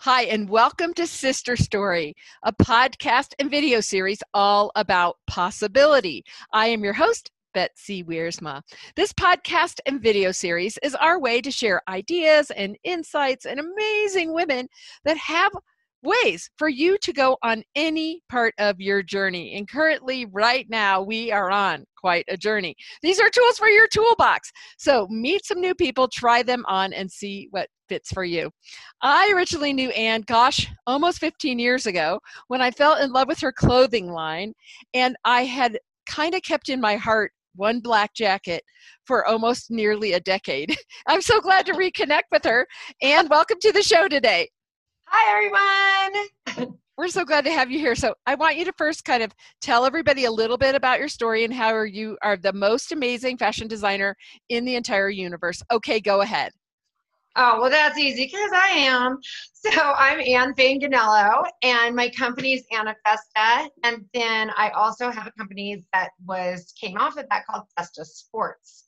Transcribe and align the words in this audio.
Hi, 0.00 0.24
and 0.24 0.48
welcome 0.50 0.92
to 0.94 1.06
Sister 1.06 1.56
Strong, 1.56 2.12
a 2.42 2.52
podcast 2.52 3.32
and 3.38 3.50
video 3.50 3.80
series 3.80 4.22
all 4.34 4.72
about 4.74 5.16
possibility. 5.26 6.24
I 6.52 6.66
am 6.66 6.82
your 6.82 6.92
host, 6.92 7.30
Betsy 7.54 8.02
Wiersma. 8.02 8.62
This 8.96 9.12
podcast 9.12 9.78
and 9.86 10.02
video 10.02 10.32
series 10.32 10.78
is 10.82 10.94
our 10.96 11.20
way 11.20 11.40
to 11.40 11.50
share 11.50 11.80
ideas 11.88 12.50
and 12.50 12.76
insights 12.82 13.46
and 13.46 13.60
amazing 13.60 14.34
women 14.34 14.68
that 15.04 15.16
have 15.16 15.52
ways 16.04 16.48
for 16.58 16.68
you 16.68 16.98
to 16.98 17.12
go 17.12 17.36
on 17.42 17.64
any 17.74 18.22
part 18.30 18.54
of 18.58 18.80
your 18.80 19.02
journey. 19.02 19.56
And 19.56 19.68
currently, 19.68 20.26
right 20.26 20.66
now, 20.68 21.02
we 21.02 21.32
are 21.32 21.50
on 21.50 21.84
quite 21.96 22.24
a 22.28 22.36
journey. 22.36 22.76
These 23.02 23.18
are 23.20 23.30
tools 23.30 23.58
for 23.58 23.68
your 23.68 23.88
toolbox. 23.88 24.52
So 24.78 25.06
meet 25.08 25.44
some 25.46 25.60
new 25.60 25.74
people, 25.74 26.08
try 26.08 26.42
them 26.42 26.64
on, 26.68 26.92
and 26.92 27.10
see 27.10 27.48
what 27.50 27.68
fits 27.88 28.12
for 28.12 28.24
you. 28.24 28.50
I 29.02 29.32
originally 29.34 29.72
knew 29.72 29.90
Anne, 29.90 30.22
gosh, 30.26 30.70
almost 30.86 31.18
15 31.18 31.58
years 31.58 31.86
ago 31.86 32.20
when 32.48 32.60
I 32.60 32.70
fell 32.70 32.96
in 32.96 33.12
love 33.12 33.28
with 33.28 33.40
her 33.40 33.52
clothing 33.52 34.10
line. 34.12 34.52
And 34.92 35.16
I 35.24 35.44
had 35.44 35.78
kind 36.06 36.34
of 36.34 36.42
kept 36.42 36.68
in 36.68 36.80
my 36.80 36.96
heart 36.96 37.32
one 37.56 37.80
black 37.80 38.14
jacket 38.14 38.62
for 39.06 39.26
almost 39.26 39.70
nearly 39.70 40.12
a 40.12 40.20
decade. 40.20 40.76
I'm 41.06 41.22
so 41.22 41.40
glad 41.40 41.66
to 41.66 41.72
reconnect 41.72 42.24
with 42.32 42.44
her. 42.44 42.66
And 43.00 43.30
welcome 43.30 43.58
to 43.60 43.72
the 43.72 43.82
show 43.82 44.08
today. 44.08 44.48
Hi, 45.06 46.34
everyone. 46.46 46.78
We're 46.96 47.08
so 47.08 47.24
glad 47.24 47.44
to 47.44 47.50
have 47.50 47.70
you 47.70 47.78
here. 47.78 47.94
So, 47.94 48.14
I 48.26 48.34
want 48.34 48.56
you 48.56 48.64
to 48.64 48.72
first 48.78 49.04
kind 49.04 49.22
of 49.22 49.32
tell 49.60 49.84
everybody 49.84 50.24
a 50.24 50.30
little 50.30 50.56
bit 50.56 50.74
about 50.74 50.98
your 50.98 51.08
story 51.08 51.44
and 51.44 51.52
how 51.52 51.82
you 51.82 52.16
are 52.22 52.36
the 52.36 52.52
most 52.52 52.92
amazing 52.92 53.36
fashion 53.36 53.68
designer 53.68 54.16
in 54.48 54.64
the 54.64 54.76
entire 54.76 55.10
universe. 55.10 55.62
Okay, 55.70 56.00
go 56.00 56.20
ahead. 56.20 56.52
Oh, 57.36 57.60
well, 57.60 57.70
that's 57.70 57.98
easy 57.98 58.26
because 58.26 58.50
I 58.52 58.68
am. 58.68 59.18
So, 59.64 59.80
I'm 59.80 60.20
Anne 60.20 60.52
Fanganello, 60.52 61.46
and 61.62 61.96
my 61.96 62.10
company 62.10 62.52
is 62.52 62.64
Annafesta. 62.70 63.66
And 63.82 64.04
then 64.12 64.50
I 64.58 64.68
also 64.76 65.10
have 65.10 65.26
a 65.26 65.32
company 65.38 65.82
that 65.94 66.10
was 66.26 66.74
came 66.78 66.98
off 66.98 67.16
of 67.16 67.24
that 67.30 67.46
called 67.46 67.62
Festa 67.74 68.04
Sports. 68.04 68.84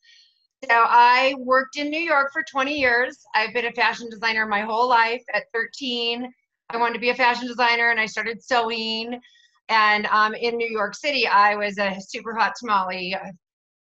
So 0.64 0.70
I 0.72 1.34
worked 1.38 1.76
in 1.76 1.90
New 1.90 2.00
York 2.00 2.30
for 2.32 2.42
20 2.42 2.78
years. 2.78 3.18
I've 3.34 3.52
been 3.52 3.66
a 3.66 3.72
fashion 3.72 4.08
designer 4.10 4.46
my 4.46 4.62
whole 4.62 4.88
life. 4.88 5.22
At 5.34 5.44
13, 5.52 6.32
I 6.70 6.76
wanted 6.78 6.94
to 6.94 7.00
be 7.00 7.10
a 7.10 7.14
fashion 7.14 7.46
designer 7.46 7.90
and 7.90 8.00
I 8.00 8.06
started 8.06 8.42
sewing. 8.42 9.20
And 9.68 10.06
um, 10.06 10.34
in 10.34 10.56
New 10.56 10.68
York 10.68 10.94
City, 10.94 11.26
I 11.26 11.56
was 11.56 11.78
a 11.78 11.96
super 12.00 12.34
hot 12.34 12.54
tamale, 12.58 13.12
a 13.12 13.32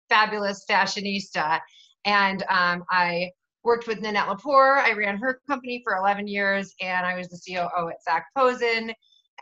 fabulous 0.09 0.65
fashionista. 0.69 1.61
And 2.05 2.43
um, 2.49 2.85
I 2.91 3.31
worked 3.63 3.87
with 3.87 4.01
Nanette 4.01 4.27
Lepore. 4.27 4.79
I 4.79 4.93
ran 4.95 5.17
her 5.19 5.41
company 5.47 5.81
for 5.85 5.97
11 5.97 6.27
years 6.27 6.75
and 6.81 7.07
I 7.07 7.17
was 7.17 7.29
the 7.29 7.41
COO 7.47 7.89
at 7.89 8.03
Zac 8.03 8.27
Posen 8.37 8.93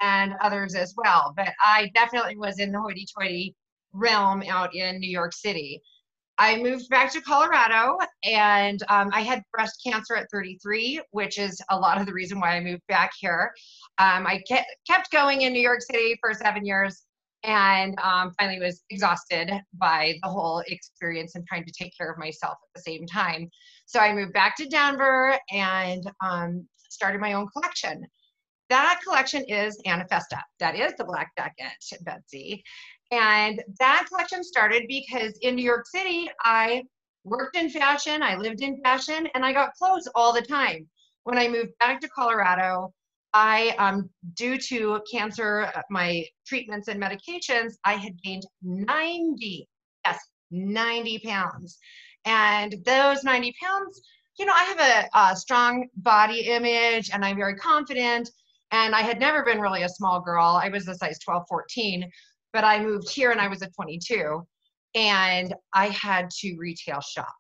and 0.02 0.34
others 0.42 0.74
as 0.74 0.94
well. 0.96 1.32
But 1.34 1.48
I 1.64 1.90
definitely 1.94 2.36
was 2.36 2.58
in 2.58 2.72
the 2.72 2.80
hoity 2.80 3.06
toity 3.16 3.56
realm 3.92 4.42
out 4.48 4.74
in 4.74 4.98
New 5.00 5.10
York 5.10 5.32
City. 5.32 5.82
I 6.38 6.56
moved 6.56 6.88
back 6.88 7.12
to 7.12 7.20
Colorado 7.20 7.98
and 8.24 8.82
um, 8.88 9.10
I 9.12 9.20
had 9.20 9.42
breast 9.52 9.80
cancer 9.84 10.16
at 10.16 10.30
33, 10.32 11.00
which 11.10 11.38
is 11.38 11.60
a 11.70 11.78
lot 11.78 12.00
of 12.00 12.06
the 12.06 12.12
reason 12.12 12.40
why 12.40 12.56
I 12.56 12.60
moved 12.60 12.82
back 12.88 13.12
here. 13.18 13.52
Um, 13.98 14.26
I 14.26 14.42
kept, 14.48 15.10
going 15.12 15.42
in 15.42 15.52
New 15.52 15.60
York 15.60 15.80
City 15.82 16.16
for 16.20 16.32
seven 16.32 16.64
years 16.64 17.02
and 17.44 17.98
um, 18.00 18.32
finally 18.38 18.58
was 18.58 18.82
exhausted 18.88 19.50
by 19.74 20.14
the 20.22 20.28
whole 20.28 20.62
experience 20.68 21.34
and 21.34 21.46
trying 21.46 21.64
to 21.66 21.72
take 21.72 21.92
care 21.96 22.10
of 22.10 22.18
myself 22.18 22.56
at 22.62 22.74
the 22.74 22.80
same 22.80 23.06
time. 23.06 23.50
So 23.84 24.00
I 24.00 24.14
moved 24.14 24.32
back 24.32 24.56
to 24.56 24.66
Denver 24.66 25.36
and 25.50 26.02
um, 26.24 26.66
started 26.88 27.20
my 27.20 27.34
own 27.34 27.48
collection. 27.48 28.06
That 28.72 29.00
collection 29.04 29.44
is 29.48 29.78
Annafesta. 29.86 30.40
That 30.58 30.74
is 30.76 30.94
the 30.96 31.04
black 31.04 31.32
jacket, 31.36 31.76
Betsy. 32.04 32.64
And 33.10 33.62
that 33.78 34.06
collection 34.08 34.42
started 34.42 34.84
because 34.88 35.36
in 35.42 35.56
New 35.56 35.62
York 35.62 35.86
City, 35.86 36.30
I 36.42 36.84
worked 37.22 37.54
in 37.54 37.68
fashion, 37.68 38.22
I 38.22 38.36
lived 38.36 38.62
in 38.62 38.80
fashion, 38.82 39.28
and 39.34 39.44
I 39.44 39.52
got 39.52 39.74
clothes 39.74 40.08
all 40.14 40.32
the 40.32 40.40
time. 40.40 40.88
When 41.24 41.36
I 41.36 41.48
moved 41.48 41.72
back 41.80 42.00
to 42.00 42.08
Colorado, 42.08 42.94
I, 43.34 43.74
um, 43.78 44.08
due 44.36 44.56
to 44.56 45.02
cancer, 45.12 45.70
uh, 45.76 45.82
my 45.90 46.24
treatments 46.46 46.88
and 46.88 46.98
medications, 46.98 47.74
I 47.84 47.92
had 47.92 48.22
gained 48.22 48.46
90, 48.62 49.68
yes, 50.06 50.18
90 50.50 51.18
pounds. 51.18 51.76
And 52.24 52.76
those 52.86 53.22
90 53.22 53.54
pounds, 53.62 54.00
you 54.38 54.46
know, 54.46 54.54
I 54.54 54.64
have 54.64 54.80
a, 54.80 55.18
a 55.18 55.36
strong 55.36 55.88
body 55.96 56.46
image 56.46 57.10
and 57.12 57.22
I'm 57.22 57.36
very 57.36 57.56
confident. 57.56 58.30
And 58.72 58.94
I 58.94 59.02
had 59.02 59.20
never 59.20 59.44
been 59.44 59.60
really 59.60 59.82
a 59.82 59.88
small 59.88 60.20
girl. 60.20 60.60
I 60.62 60.68
was 60.68 60.88
a 60.88 60.94
size 60.94 61.18
12, 61.20 61.44
14 61.48 62.10
but 62.52 62.64
I 62.64 62.82
moved 62.82 63.08
here 63.08 63.30
and 63.30 63.40
I 63.40 63.48
was 63.48 63.62
a 63.62 63.68
22 63.68 64.46
and 64.94 65.54
I 65.72 65.88
had 65.88 66.30
to 66.40 66.56
retail 66.58 67.00
shop. 67.00 67.34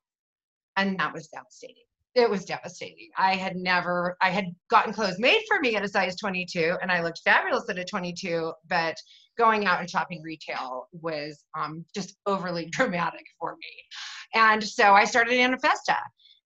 And 0.76 0.98
that 0.98 1.12
was 1.12 1.28
devastating. 1.28 1.84
It 2.14 2.28
was 2.28 2.44
devastating. 2.44 3.08
I 3.16 3.36
had 3.36 3.56
never, 3.56 4.16
I 4.20 4.30
had 4.30 4.46
gotten 4.70 4.92
clothes 4.92 5.18
made 5.18 5.42
for 5.48 5.60
me 5.60 5.76
at 5.76 5.84
a 5.84 5.88
size 5.88 6.16
22 6.16 6.76
and 6.82 6.90
I 6.90 7.02
looked 7.02 7.20
fabulous 7.24 7.68
at 7.68 7.78
a 7.78 7.84
22, 7.84 8.52
but 8.68 8.96
going 9.38 9.66
out 9.66 9.80
and 9.80 9.88
shopping 9.88 10.22
retail 10.22 10.88
was 10.92 11.44
um, 11.56 11.84
just 11.94 12.16
overly 12.26 12.66
dramatic 12.70 13.24
for 13.38 13.56
me. 13.56 14.40
And 14.40 14.62
so 14.62 14.92
I 14.92 15.04
started 15.04 15.34
Annafesta. 15.34 15.98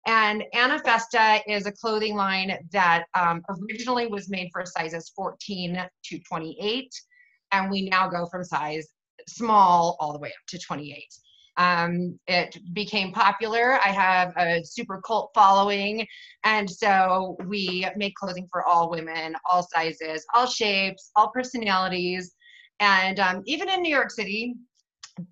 And 0.06 0.44
Annafesta 0.54 1.40
is 1.48 1.66
a 1.66 1.72
clothing 1.72 2.14
line 2.14 2.56
that 2.70 3.06
um, 3.14 3.42
originally 3.48 4.06
was 4.06 4.30
made 4.30 4.50
for 4.52 4.64
sizes 4.64 5.12
14 5.16 5.84
to 6.04 6.18
28 6.20 6.88
and 7.52 7.70
we 7.70 7.88
now 7.88 8.08
go 8.08 8.26
from 8.26 8.44
size 8.44 8.86
small 9.28 9.96
all 10.00 10.12
the 10.12 10.18
way 10.18 10.28
up 10.28 10.46
to 10.48 10.58
28. 10.58 11.04
Um, 11.58 12.18
it 12.26 12.58
became 12.74 13.12
popular. 13.12 13.74
I 13.74 13.88
have 13.88 14.34
a 14.36 14.62
super 14.62 15.00
cult 15.00 15.30
following, 15.34 16.06
and 16.44 16.68
so 16.68 17.36
we 17.46 17.86
make 17.96 18.14
clothing 18.14 18.46
for 18.52 18.62
all 18.66 18.90
women, 18.90 19.34
all 19.50 19.66
sizes, 19.74 20.24
all 20.34 20.46
shapes, 20.46 21.10
all 21.16 21.30
personalities. 21.30 22.34
And 22.80 23.18
um, 23.18 23.42
even 23.46 23.70
in 23.70 23.80
New 23.80 23.94
York 23.94 24.10
City, 24.10 24.54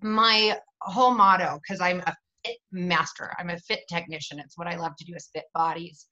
my 0.01 0.57
whole 0.81 1.13
motto, 1.13 1.59
because 1.61 1.79
I'm 1.79 1.99
a 1.99 2.15
fit 2.45 2.57
master, 2.71 3.33
I'm 3.39 3.49
a 3.49 3.57
fit 3.59 3.81
technician, 3.89 4.39
it's 4.39 4.57
what 4.57 4.67
I 4.67 4.77
love 4.77 4.95
to 4.97 5.05
do 5.05 5.13
is 5.15 5.29
fit 5.33 5.45
bodies. 5.53 6.07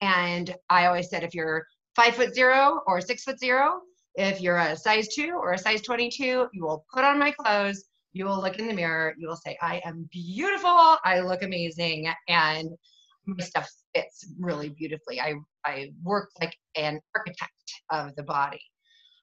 And 0.00 0.54
I 0.70 0.86
always 0.86 1.10
said 1.10 1.22
if 1.22 1.34
you're 1.34 1.66
five 1.94 2.14
foot 2.14 2.34
zero 2.34 2.82
or 2.86 3.00
six 3.00 3.24
foot 3.24 3.38
zero, 3.38 3.80
if 4.16 4.40
you're 4.40 4.58
a 4.58 4.76
size 4.76 5.08
two 5.14 5.32
or 5.34 5.52
a 5.52 5.58
size 5.58 5.82
22, 5.82 6.48
you 6.52 6.62
will 6.62 6.84
put 6.92 7.04
on 7.04 7.18
my 7.18 7.30
clothes, 7.30 7.84
you 8.12 8.24
will 8.24 8.40
look 8.40 8.58
in 8.58 8.66
the 8.66 8.74
mirror, 8.74 9.14
you 9.18 9.28
will 9.28 9.36
say, 9.36 9.56
I 9.60 9.80
am 9.84 10.08
beautiful, 10.10 10.96
I 11.04 11.20
look 11.20 11.42
amazing, 11.42 12.08
and 12.28 12.70
my 13.26 13.44
stuff 13.44 13.68
fits 13.94 14.26
really 14.38 14.70
beautifully. 14.70 15.20
I, 15.20 15.34
I 15.66 15.90
work 16.02 16.30
like 16.40 16.56
an 16.76 17.00
architect 17.14 17.52
of 17.90 18.14
the 18.16 18.22
body. 18.22 18.60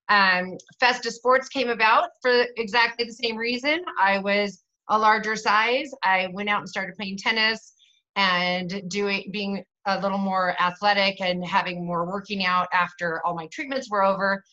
Um, 0.10 0.58
Festa 0.80 1.10
Sports 1.10 1.48
came 1.48 1.70
about 1.70 2.10
for 2.22 2.46
exactly 2.58 3.06
the 3.06 3.14
same 3.14 3.38
reason. 3.38 3.84
I 4.00 4.20
was 4.20 4.63
a 4.90 4.98
larger 4.98 5.36
size. 5.36 5.92
I 6.04 6.30
went 6.34 6.50
out 6.50 6.60
and 6.60 6.70
started 6.70 6.96
playing 6.96 7.18
tennis 7.18 7.74
and 8.16 8.84
doing 8.90 9.30
being 9.32 9.64
a 9.86 10.00
little 10.00 10.18
more 10.18 10.56
athletic 10.62 11.20
and 11.20 11.46
having 11.46 11.86
more 11.86 12.06
working 12.06 12.46
out 12.46 12.68
after 12.72 13.26
all 13.26 13.36
my 13.36 13.48
treatments 13.48 13.90
were 13.90 14.04
over 14.04 14.44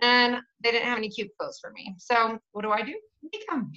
and 0.00 0.38
they 0.62 0.70
didn't 0.70 0.88
have 0.88 0.98
any 0.98 1.08
cute 1.08 1.30
clothes 1.38 1.58
for 1.60 1.70
me. 1.70 1.94
So 1.98 2.38
what 2.52 2.62
do 2.62 2.70
I 2.70 2.82
do? 2.82 2.94
Make 3.32 3.46
them. 3.48 3.70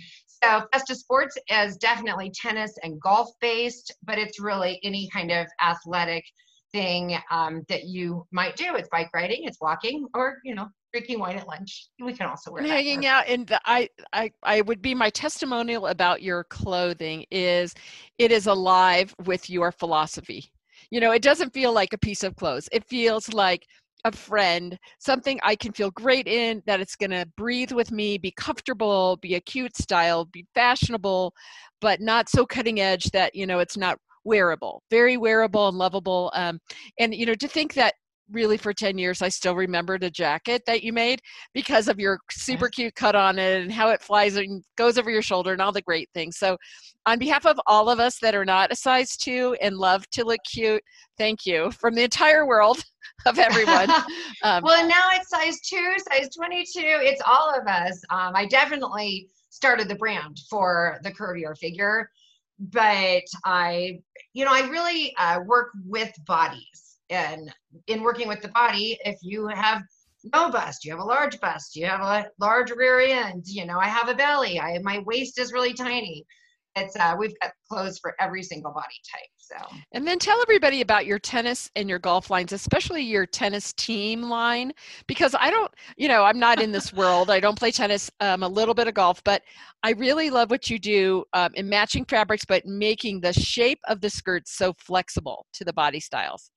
So 0.43 0.65
Festa 0.71 0.95
Sports 0.95 1.37
is 1.49 1.77
definitely 1.77 2.31
tennis 2.33 2.73
and 2.83 2.99
golf 2.99 3.29
based, 3.41 3.93
but 4.03 4.17
it's 4.17 4.39
really 4.39 4.79
any 4.83 5.09
kind 5.13 5.31
of 5.31 5.47
athletic 5.61 6.23
thing 6.71 7.17
um, 7.29 7.63
that 7.69 7.85
you 7.85 8.25
might 8.31 8.55
do. 8.55 8.75
It's 8.75 8.89
bike 8.89 9.09
riding, 9.13 9.43
it's 9.43 9.61
walking, 9.61 10.07
or 10.15 10.37
you 10.43 10.55
know, 10.55 10.67
drinking 10.95 11.19
wine 11.19 11.35
at 11.35 11.45
lunch. 11.45 11.89
We 11.99 12.13
can 12.13 12.27
also 12.27 12.53
wear 12.53 12.63
hanging 12.63 13.05
out. 13.05 13.27
And 13.27 13.51
I, 13.65 13.89
I, 14.13 14.31
I 14.43 14.61
would 14.61 14.81
be 14.81 14.95
my 14.95 15.09
testimonial 15.09 15.87
about 15.87 16.21
your 16.21 16.45
clothing 16.45 17.25
is, 17.31 17.75
it 18.17 18.31
is 18.31 18.47
alive 18.47 19.13
with 19.25 19.49
your 19.49 19.73
philosophy. 19.73 20.49
You 20.91 21.01
know, 21.01 21.11
it 21.11 21.21
doesn't 21.21 21.53
feel 21.53 21.73
like 21.73 21.91
a 21.91 21.97
piece 21.97 22.23
of 22.23 22.37
clothes. 22.37 22.69
It 22.71 22.87
feels 22.87 23.33
like 23.33 23.65
a 24.05 24.11
friend, 24.13 24.79
something 24.99 25.37
I 25.43 25.57
can 25.57 25.73
feel 25.73 25.91
great 25.91 26.29
in, 26.29 26.63
that 26.65 26.79
it's 26.79 26.95
going 26.95 27.11
to 27.11 27.27
breathe 27.35 27.73
with 27.73 27.91
me, 27.91 28.17
be 28.17 28.31
comfortable, 28.31 29.17
be 29.17 29.35
a 29.35 29.41
cute 29.41 29.75
style, 29.75 30.23
be 30.23 30.45
fashionable, 30.53 31.33
but 31.81 31.99
not 31.99 32.29
so 32.29 32.45
cutting 32.45 32.79
edge 32.79 33.11
that, 33.11 33.35
you 33.35 33.45
know, 33.45 33.59
it's 33.59 33.75
not 33.75 33.97
wearable, 34.23 34.81
very 34.89 35.17
wearable 35.17 35.67
and 35.67 35.77
lovable. 35.77 36.31
Um, 36.33 36.59
and, 36.99 37.13
you 37.13 37.25
know, 37.25 37.35
to 37.35 37.49
think 37.49 37.73
that 37.73 37.95
really 38.31 38.57
for 38.57 38.73
10 38.73 38.97
years 38.97 39.21
i 39.21 39.29
still 39.29 39.55
remembered 39.55 40.03
a 40.03 40.09
jacket 40.09 40.61
that 40.65 40.83
you 40.83 40.91
made 40.91 41.21
because 41.53 41.87
of 41.87 41.99
your 41.99 42.19
super 42.31 42.67
cute 42.67 42.95
cut 42.95 43.15
on 43.15 43.37
it 43.37 43.61
and 43.61 43.71
how 43.71 43.89
it 43.89 44.01
flies 44.01 44.35
and 44.35 44.63
goes 44.77 44.97
over 44.97 45.11
your 45.11 45.21
shoulder 45.21 45.53
and 45.53 45.61
all 45.61 45.71
the 45.71 45.81
great 45.81 46.09
things 46.13 46.37
so 46.37 46.57
on 47.05 47.19
behalf 47.19 47.45
of 47.45 47.59
all 47.67 47.89
of 47.89 47.99
us 47.99 48.17
that 48.19 48.33
are 48.33 48.45
not 48.45 48.71
a 48.71 48.75
size 48.75 49.15
2 49.17 49.55
and 49.61 49.77
love 49.77 50.09
to 50.09 50.25
look 50.25 50.39
cute 50.43 50.81
thank 51.17 51.45
you 51.45 51.71
from 51.71 51.93
the 51.93 52.03
entire 52.03 52.47
world 52.47 52.83
of 53.25 53.39
everyone. 53.39 53.89
Um, 54.43 54.61
well, 54.63 54.87
now 54.87 55.09
it's 55.13 55.29
size 55.29 55.59
two, 55.61 55.95
size 56.11 56.29
22. 56.35 56.79
It's 56.79 57.21
all 57.25 57.51
of 57.59 57.65
us. 57.65 57.99
Um, 58.11 58.33
I 58.35 58.45
definitely 58.45 59.27
started 59.49 59.87
the 59.87 59.95
brand 59.95 60.39
for 60.51 60.99
the 61.01 61.11
curvier 61.11 61.57
figure, 61.57 62.11
but 62.59 63.23
I, 63.43 64.01
you 64.33 64.45
know, 64.45 64.51
I 64.53 64.67
really 64.69 65.15
uh, 65.17 65.39
work 65.43 65.69
with 65.83 66.11
bodies. 66.27 66.84
And 67.09 67.53
in 67.87 68.01
working 68.01 68.27
with 68.27 68.41
the 68.41 68.49
body, 68.49 68.97
if 69.05 69.17
you 69.21 69.47
have 69.47 69.81
no 70.33 70.49
bust, 70.49 70.83
you 70.83 70.91
have 70.91 70.99
a 70.99 71.05
large 71.05 71.39
bust, 71.39 71.75
you 71.75 71.85
have 71.85 72.01
a 72.01 72.27
large 72.39 72.71
rear 72.71 72.99
end, 72.99 73.43
you 73.45 73.65
know, 73.65 73.79
I 73.79 73.87
have 73.87 74.09
a 74.09 74.15
belly, 74.15 74.59
I 74.59 74.79
my 74.79 74.99
waist 75.05 75.39
is 75.39 75.53
really 75.53 75.73
tiny. 75.73 76.25
It's 76.75 76.95
uh, 76.95 77.15
we've 77.17 77.39
got 77.41 77.51
clothes 77.71 77.99
for 77.99 78.15
every 78.19 78.43
single 78.43 78.73
body 78.73 78.99
type 79.09 79.29
so. 79.45 79.55
And 79.91 80.07
then 80.07 80.17
tell 80.17 80.41
everybody 80.41 80.81
about 80.81 81.05
your 81.05 81.19
tennis 81.19 81.69
and 81.75 81.87
your 81.87 81.99
golf 81.99 82.29
lines 82.29 82.51
especially 82.51 83.03
your 83.03 83.25
tennis 83.25 83.73
team 83.73 84.23
line 84.23 84.71
because 85.07 85.35
i 85.39 85.51
don't 85.51 85.71
you 85.97 86.07
know 86.07 86.23
i'm 86.23 86.39
not 86.39 86.61
in 86.61 86.71
this 86.71 86.91
world. 86.93 87.29
I 87.29 87.39
don't 87.39 87.57
play 87.57 87.71
tennis 87.71 88.09
um, 88.19 88.43
a 88.43 88.47
little 88.47 88.73
bit 88.73 88.87
of 88.87 88.93
golf 88.93 89.23
but 89.23 89.43
i 89.83 89.91
really 89.91 90.29
love 90.29 90.49
what 90.49 90.69
you 90.69 90.79
do 90.79 91.23
um, 91.33 91.51
in 91.55 91.69
matching 91.69 92.05
fabrics 92.05 92.45
but 92.45 92.65
making 92.65 93.21
the 93.21 93.33
shape 93.33 93.79
of 93.87 94.01
the 94.01 94.09
skirts 94.09 94.55
so 94.55 94.73
flexible 94.73 95.45
to 95.53 95.63
the 95.63 95.73
body 95.73 95.99
styles 95.99 96.49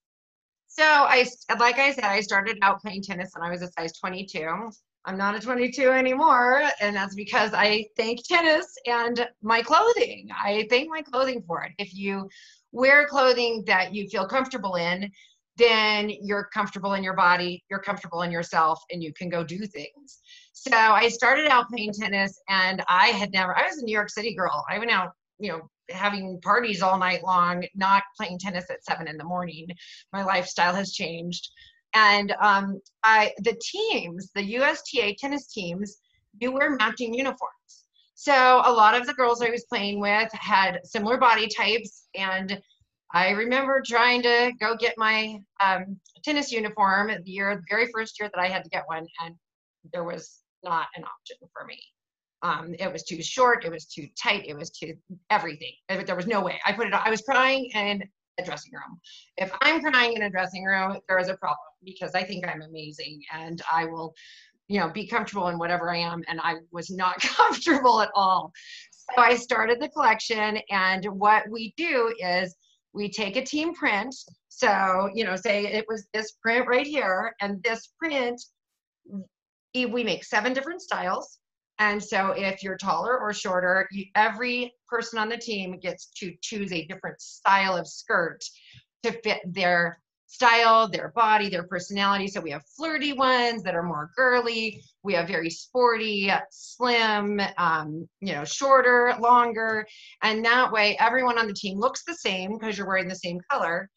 so 0.78 0.84
i 0.84 1.26
like 1.58 1.78
i 1.78 1.92
said 1.92 2.04
i 2.04 2.20
started 2.20 2.56
out 2.62 2.80
playing 2.80 3.02
tennis 3.02 3.30
when 3.34 3.46
i 3.46 3.50
was 3.50 3.62
a 3.62 3.68
size 3.72 3.92
22 3.98 4.70
I'm 5.04 5.16
not 5.16 5.34
a 5.34 5.40
22 5.40 5.90
anymore, 5.90 6.64
and 6.82 6.94
that's 6.94 7.14
because 7.14 7.52
I 7.54 7.86
thank 7.96 8.26
tennis 8.26 8.66
and 8.84 9.26
my 9.40 9.62
clothing. 9.62 10.28
I 10.36 10.66
thank 10.68 10.90
my 10.90 11.00
clothing 11.00 11.42
for 11.46 11.62
it. 11.62 11.72
If 11.78 11.94
you 11.94 12.28
wear 12.72 13.06
clothing 13.06 13.64
that 13.66 13.94
you 13.94 14.06
feel 14.08 14.26
comfortable 14.26 14.74
in, 14.74 15.10
then 15.56 16.10
you're 16.20 16.50
comfortable 16.52 16.92
in 16.92 17.02
your 17.02 17.16
body, 17.16 17.64
you're 17.70 17.80
comfortable 17.80 18.20
in 18.20 18.30
yourself, 18.30 18.82
and 18.90 19.02
you 19.02 19.14
can 19.14 19.30
go 19.30 19.42
do 19.42 19.66
things. 19.66 20.20
So 20.52 20.76
I 20.76 21.08
started 21.08 21.46
out 21.46 21.70
playing 21.70 21.94
tennis, 21.94 22.38
and 22.50 22.82
I 22.86 23.08
had 23.08 23.32
never, 23.32 23.56
I 23.56 23.66
was 23.66 23.78
a 23.78 23.84
New 23.84 23.94
York 23.94 24.10
City 24.10 24.34
girl. 24.34 24.62
I 24.68 24.78
went 24.78 24.90
out, 24.90 25.12
you 25.38 25.52
know, 25.52 25.70
having 25.90 26.40
parties 26.42 26.82
all 26.82 26.98
night 26.98 27.22
long, 27.22 27.64
not 27.74 28.02
playing 28.16 28.38
tennis 28.38 28.70
at 28.70 28.84
seven 28.84 29.08
in 29.08 29.16
the 29.16 29.24
morning. 29.24 29.66
My 30.12 30.24
lifestyle 30.24 30.74
has 30.74 30.92
changed 30.92 31.50
and 31.94 32.34
um, 32.40 32.80
I, 33.02 33.32
the 33.38 33.58
teams, 33.60 34.30
the 34.34 34.42
USTA 34.42 35.14
tennis 35.18 35.46
teams, 35.48 35.98
do 36.40 36.52
wear 36.52 36.76
matching 36.76 37.14
uniforms. 37.14 37.52
So 38.14 38.62
a 38.64 38.72
lot 38.72 38.94
of 38.94 39.06
the 39.06 39.14
girls 39.14 39.42
I 39.42 39.50
was 39.50 39.64
playing 39.64 40.00
with 40.00 40.30
had 40.32 40.80
similar 40.84 41.16
body 41.16 41.48
types, 41.48 42.08
and 42.14 42.60
I 43.12 43.30
remember 43.30 43.82
trying 43.86 44.22
to 44.22 44.52
go 44.60 44.76
get 44.76 44.94
my 44.96 45.38
um, 45.62 45.98
tennis 46.24 46.52
uniform 46.52 47.08
the 47.08 47.30
year, 47.30 47.54
the 47.56 47.62
very 47.68 47.88
first 47.92 48.18
year 48.20 48.28
that 48.34 48.40
I 48.40 48.48
had 48.48 48.64
to 48.64 48.70
get 48.70 48.84
one, 48.86 49.06
and 49.24 49.34
there 49.92 50.04
was 50.04 50.40
not 50.64 50.88
an 50.96 51.04
option 51.04 51.36
for 51.52 51.64
me. 51.64 51.80
Um, 52.42 52.74
it 52.78 52.92
was 52.92 53.02
too 53.02 53.22
short, 53.22 53.64
it 53.64 53.70
was 53.70 53.86
too 53.86 54.06
tight, 54.20 54.46
it 54.46 54.56
was 54.56 54.70
too 54.70 54.94
everything. 55.30 55.72
There 55.88 56.16
was 56.16 56.26
no 56.26 56.40
way. 56.40 56.60
I 56.64 56.72
put 56.72 56.86
it. 56.86 56.94
I 56.94 57.10
was 57.10 57.22
crying, 57.22 57.70
in 57.74 58.02
a 58.38 58.44
dressing 58.44 58.72
room. 58.72 59.00
If 59.36 59.50
I'm 59.62 59.82
crying 59.82 60.14
in 60.14 60.22
a 60.22 60.30
dressing 60.30 60.64
room, 60.64 60.98
there 61.08 61.18
is 61.18 61.28
a 61.28 61.36
problem 61.36 61.58
because 61.84 62.14
I 62.14 62.22
think 62.22 62.46
I'm 62.46 62.62
amazing 62.62 63.20
and 63.32 63.60
I 63.72 63.84
will, 63.84 64.14
you 64.68 64.78
know, 64.78 64.90
be 64.90 65.06
comfortable 65.06 65.48
in 65.48 65.58
whatever 65.58 65.90
I 65.90 65.98
am. 65.98 66.22
And 66.28 66.40
I 66.42 66.56
was 66.70 66.90
not 66.90 67.20
comfortable 67.20 68.00
at 68.00 68.10
all. 68.14 68.52
So 68.92 69.22
I 69.22 69.36
started 69.36 69.80
the 69.80 69.88
collection, 69.88 70.58
and 70.70 71.04
what 71.06 71.48
we 71.50 71.72
do 71.78 72.14
is 72.18 72.54
we 72.92 73.10
take 73.10 73.36
a 73.36 73.44
team 73.44 73.74
print. 73.74 74.14
So, 74.48 75.08
you 75.14 75.24
know, 75.24 75.34
say 75.34 75.66
it 75.66 75.86
was 75.88 76.06
this 76.12 76.32
print 76.42 76.66
right 76.68 76.86
here, 76.86 77.34
and 77.40 77.62
this 77.62 77.88
print, 77.98 78.40
we 79.74 80.04
make 80.04 80.24
seven 80.24 80.52
different 80.52 80.82
styles. 80.82 81.38
And 81.78 82.02
so 82.02 82.32
if 82.32 82.62
you're 82.62 82.76
taller 82.76 83.18
or 83.18 83.32
shorter, 83.32 83.88
you, 83.92 84.06
every 84.14 84.74
person 84.88 85.18
on 85.18 85.28
the 85.28 85.36
team 85.36 85.78
gets 85.78 86.06
to 86.16 86.34
choose 86.40 86.72
a 86.72 86.84
different 86.86 87.20
style 87.20 87.76
of 87.76 87.86
skirt 87.86 88.42
to 89.04 89.12
fit 89.22 89.40
their 89.46 90.00
style, 90.26 90.88
their 90.88 91.12
body, 91.14 91.48
their 91.48 91.62
personality. 91.62 92.28
So 92.28 92.40
we 92.40 92.50
have 92.50 92.64
flirty 92.76 93.14
ones 93.14 93.62
that 93.62 93.74
are 93.74 93.82
more 93.82 94.10
girly. 94.14 94.82
We 95.02 95.14
have 95.14 95.26
very 95.26 95.50
sporty, 95.50 96.30
slim, 96.50 97.40
um, 97.56 98.06
you 98.20 98.34
know, 98.34 98.44
shorter, 98.44 99.14
longer. 99.20 99.86
And 100.22 100.44
that 100.44 100.70
way 100.70 100.96
everyone 101.00 101.38
on 101.38 101.46
the 101.46 101.54
team 101.54 101.78
looks 101.78 102.04
the 102.04 102.14
same 102.14 102.58
because 102.58 102.76
you're 102.76 102.86
wearing 102.86 103.08
the 103.08 103.14
same 103.14 103.40
color, 103.50 103.88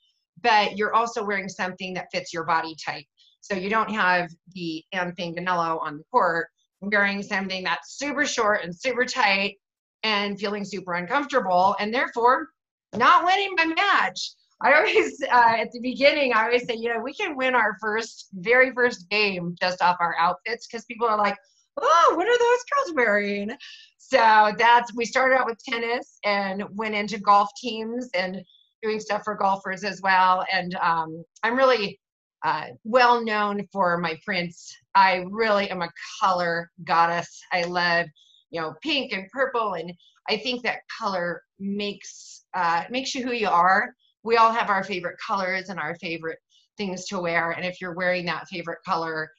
but 0.42 0.78
you're 0.78 0.94
also 0.94 1.24
wearing 1.24 1.50
something 1.50 1.94
that 1.96 2.08
fits 2.14 2.34
your 2.34 2.46
body 2.46 2.76
type. 2.84 3.06
So 3.42 3.56
you 3.56 3.70
don't 3.70 3.92
have 3.92 4.30
the 4.54 4.84
Anne 4.94 5.14
Fanganello 5.14 5.82
on 5.82 5.98
the 5.98 6.04
court 6.12 6.48
wearing 6.82 7.22
something 7.24 7.64
that's 7.64 7.98
super 7.98 8.26
short 8.26 8.64
and 8.64 8.76
super 8.76 9.06
tight 9.06 9.58
and 10.04 10.40
feeling 10.40 10.66
super 10.66 10.94
uncomfortable 10.94 11.76
and 11.80 11.94
therefore 11.94 12.50
not 12.96 13.24
winning 13.24 13.54
my 13.56 13.66
match. 13.66 14.32
I 14.62 14.74
always, 14.74 15.22
uh, 15.32 15.56
at 15.58 15.72
the 15.72 15.80
beginning, 15.80 16.34
I 16.34 16.46
always 16.46 16.66
say, 16.66 16.76
you 16.76 16.94
know, 16.94 17.00
we 17.00 17.14
can 17.14 17.38
win 17.38 17.56
our 17.56 17.78
first, 17.80 18.28
very 18.34 18.72
first 18.74 19.10
game 19.10 19.56
just 19.62 19.82
off 19.82 19.98
our 20.00 20.16
outfits 20.18 20.68
because 20.68 20.86
people 20.86 21.08
are 21.08 21.18
like, 21.18 21.38
oh, 21.80 22.14
what 22.16 22.28
are 22.28 22.38
those 22.38 22.64
girls 22.74 22.96
wearing? 22.96 23.52
So 23.98 24.52
that's, 24.58 24.94
we 24.96 25.06
started 25.06 25.36
out 25.36 25.46
with 25.46 25.64
tennis 25.64 26.18
and 26.26 26.64
went 26.72 26.96
into 26.96 27.18
golf 27.18 27.50
teams 27.62 28.10
and 28.14 28.42
doing 28.84 29.00
stuff 29.00 29.24
for 29.24 29.36
golfers 29.36 29.84
as 29.84 30.02
well. 30.02 30.46
And 30.52 30.76
um, 30.76 31.24
I'm 31.44 31.56
really 31.56 32.00
uh, 32.44 32.68
well 32.84 33.24
known 33.24 33.68
for 33.72 33.98
my 33.98 34.18
prints. 34.26 34.76
I 34.96 35.26
really 35.30 35.70
am 35.70 35.82
a 35.82 35.90
color 36.20 36.72
goddess. 36.84 37.42
I 37.52 37.64
love, 37.64 38.08
you 38.50 38.62
know, 38.62 38.74
pink 38.82 39.14
and 39.14 39.28
purple, 39.32 39.74
and 39.74 39.94
I 40.30 40.38
think 40.38 40.64
that 40.64 40.80
color 41.00 41.44
makes 41.60 42.46
uh, 42.54 42.84
makes 42.90 43.16
you 43.16 43.24
who 43.24 43.34
you 43.34 43.48
are. 43.48 43.94
We 44.24 44.38
all 44.38 44.52
have 44.52 44.70
our 44.70 44.84
favorite 44.84 45.18
colors 45.26 45.70
and 45.70 45.80
our 45.80 45.96
favorite 45.96 46.40
things 46.78 47.06
to 47.08 47.20
wear, 47.20 47.52
and 47.52 47.66
if 47.66 47.80
you're 47.80 47.96
wearing 47.96 48.26
that 48.26 48.48
favorite 48.48 48.80
color, 48.86 49.30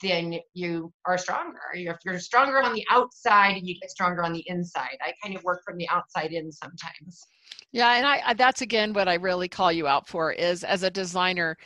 then 0.00 0.38
you 0.54 0.92
are 1.06 1.18
stronger. 1.18 1.58
If 1.74 1.96
you're 2.04 2.18
stronger 2.18 2.62
on 2.62 2.74
the 2.74 2.84
outside, 2.90 3.62
you 3.62 3.78
get 3.80 3.90
stronger 3.90 4.22
on 4.22 4.32
the 4.32 4.44
inside. 4.46 4.98
I 5.00 5.12
kind 5.22 5.36
of 5.36 5.42
work 5.42 5.62
from 5.64 5.76
the 5.76 5.88
outside 5.88 6.32
in 6.32 6.52
sometimes. 6.52 7.26
Yeah, 7.72 7.94
and 7.94 8.06
I 8.06 8.34
that's 8.34 8.62
again 8.62 8.92
what 8.92 9.08
I 9.08 9.14
really 9.14 9.48
call 9.48 9.72
you 9.72 9.86
out 9.86 10.06
for 10.06 10.32
is 10.32 10.64
as 10.64 10.82
a 10.82 10.90
designer 10.90 11.56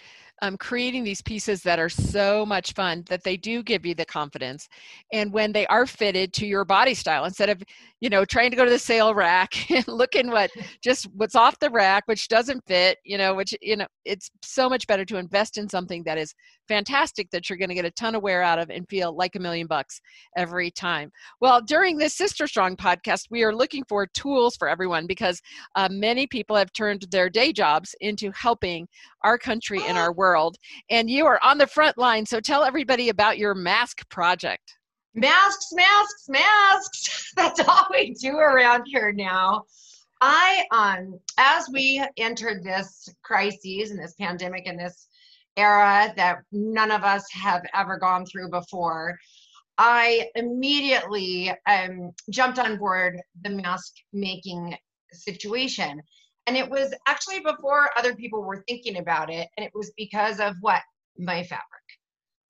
um, 0.44 0.58
creating 0.58 1.04
these 1.04 1.22
pieces 1.22 1.62
that 1.62 1.78
are 1.78 1.88
so 1.88 2.44
much 2.44 2.74
fun 2.74 3.02
that 3.08 3.24
they 3.24 3.36
do 3.36 3.62
give 3.62 3.86
you 3.86 3.94
the 3.94 4.04
confidence. 4.04 4.68
And 5.12 5.32
when 5.32 5.52
they 5.52 5.66
are 5.68 5.86
fitted 5.86 6.32
to 6.34 6.46
your 6.46 6.64
body 6.66 6.92
style 6.94 7.24
instead 7.24 7.48
of 7.48 7.62
you 8.04 8.10
know 8.10 8.22
trying 8.22 8.50
to 8.50 8.56
go 8.56 8.66
to 8.66 8.70
the 8.70 8.78
sale 8.78 9.14
rack 9.14 9.70
and 9.70 9.88
looking 9.88 10.30
what 10.30 10.50
just 10.82 11.06
what's 11.14 11.34
off 11.34 11.58
the 11.58 11.70
rack 11.70 12.02
which 12.04 12.28
doesn't 12.28 12.62
fit 12.66 12.98
you 13.02 13.16
know 13.16 13.34
which 13.34 13.54
you 13.62 13.76
know 13.76 13.86
it's 14.04 14.30
so 14.42 14.68
much 14.68 14.86
better 14.86 15.06
to 15.06 15.16
invest 15.16 15.56
in 15.56 15.66
something 15.66 16.02
that 16.04 16.18
is 16.18 16.34
fantastic 16.68 17.30
that 17.30 17.48
you're 17.48 17.56
going 17.56 17.70
to 17.70 17.74
get 17.74 17.86
a 17.86 17.90
ton 17.92 18.14
of 18.14 18.22
wear 18.22 18.42
out 18.42 18.58
of 18.58 18.68
and 18.68 18.86
feel 18.90 19.16
like 19.16 19.36
a 19.36 19.38
million 19.38 19.66
bucks 19.66 20.00
every 20.36 20.70
time. 20.70 21.10
Well 21.40 21.62
during 21.62 21.96
this 21.96 22.14
sister 22.14 22.46
strong 22.46 22.76
podcast 22.76 23.30
we 23.30 23.42
are 23.42 23.54
looking 23.54 23.84
for 23.88 24.06
tools 24.08 24.54
for 24.54 24.68
everyone 24.68 25.06
because 25.06 25.40
uh, 25.74 25.88
many 25.90 26.26
people 26.26 26.56
have 26.56 26.72
turned 26.74 27.06
their 27.10 27.30
day 27.30 27.52
jobs 27.54 27.94
into 28.02 28.30
helping 28.32 28.86
our 29.22 29.38
country 29.38 29.80
and 29.86 29.96
our 29.96 30.12
world 30.12 30.56
and 30.90 31.08
you 31.08 31.24
are 31.24 31.40
on 31.42 31.56
the 31.56 31.66
front 31.66 31.96
line 31.96 32.26
so 32.26 32.38
tell 32.38 32.64
everybody 32.64 33.08
about 33.08 33.38
your 33.38 33.54
mask 33.54 34.06
project 34.10 34.76
masks, 35.14 35.72
masks, 35.72 36.28
masks. 36.28 37.32
That's 37.36 37.60
all 37.60 37.86
we 37.90 38.14
do 38.14 38.36
around 38.36 38.84
here 38.86 39.12
now. 39.12 39.64
I, 40.20 40.64
um, 40.70 41.18
as 41.38 41.68
we 41.72 42.04
entered 42.16 42.62
this 42.62 43.08
crisis 43.22 43.90
and 43.90 43.98
this 43.98 44.14
pandemic 44.14 44.66
and 44.66 44.78
this 44.78 45.08
era 45.56 46.12
that 46.16 46.38
none 46.52 46.90
of 46.90 47.04
us 47.04 47.24
have 47.32 47.62
ever 47.74 47.98
gone 47.98 48.24
through 48.26 48.50
before, 48.50 49.18
I 49.76 50.28
immediately 50.34 51.52
um, 51.66 52.12
jumped 52.30 52.58
on 52.58 52.78
board 52.78 53.20
the 53.42 53.50
mask 53.50 53.92
making 54.12 54.76
situation. 55.12 56.00
And 56.46 56.56
it 56.56 56.68
was 56.68 56.94
actually 57.06 57.40
before 57.40 57.90
other 57.96 58.14
people 58.14 58.42
were 58.42 58.64
thinking 58.68 58.98
about 58.98 59.30
it. 59.30 59.48
And 59.56 59.66
it 59.66 59.72
was 59.74 59.92
because 59.96 60.40
of 60.40 60.54
what? 60.60 60.82
My 61.18 61.42
fabric. 61.42 61.64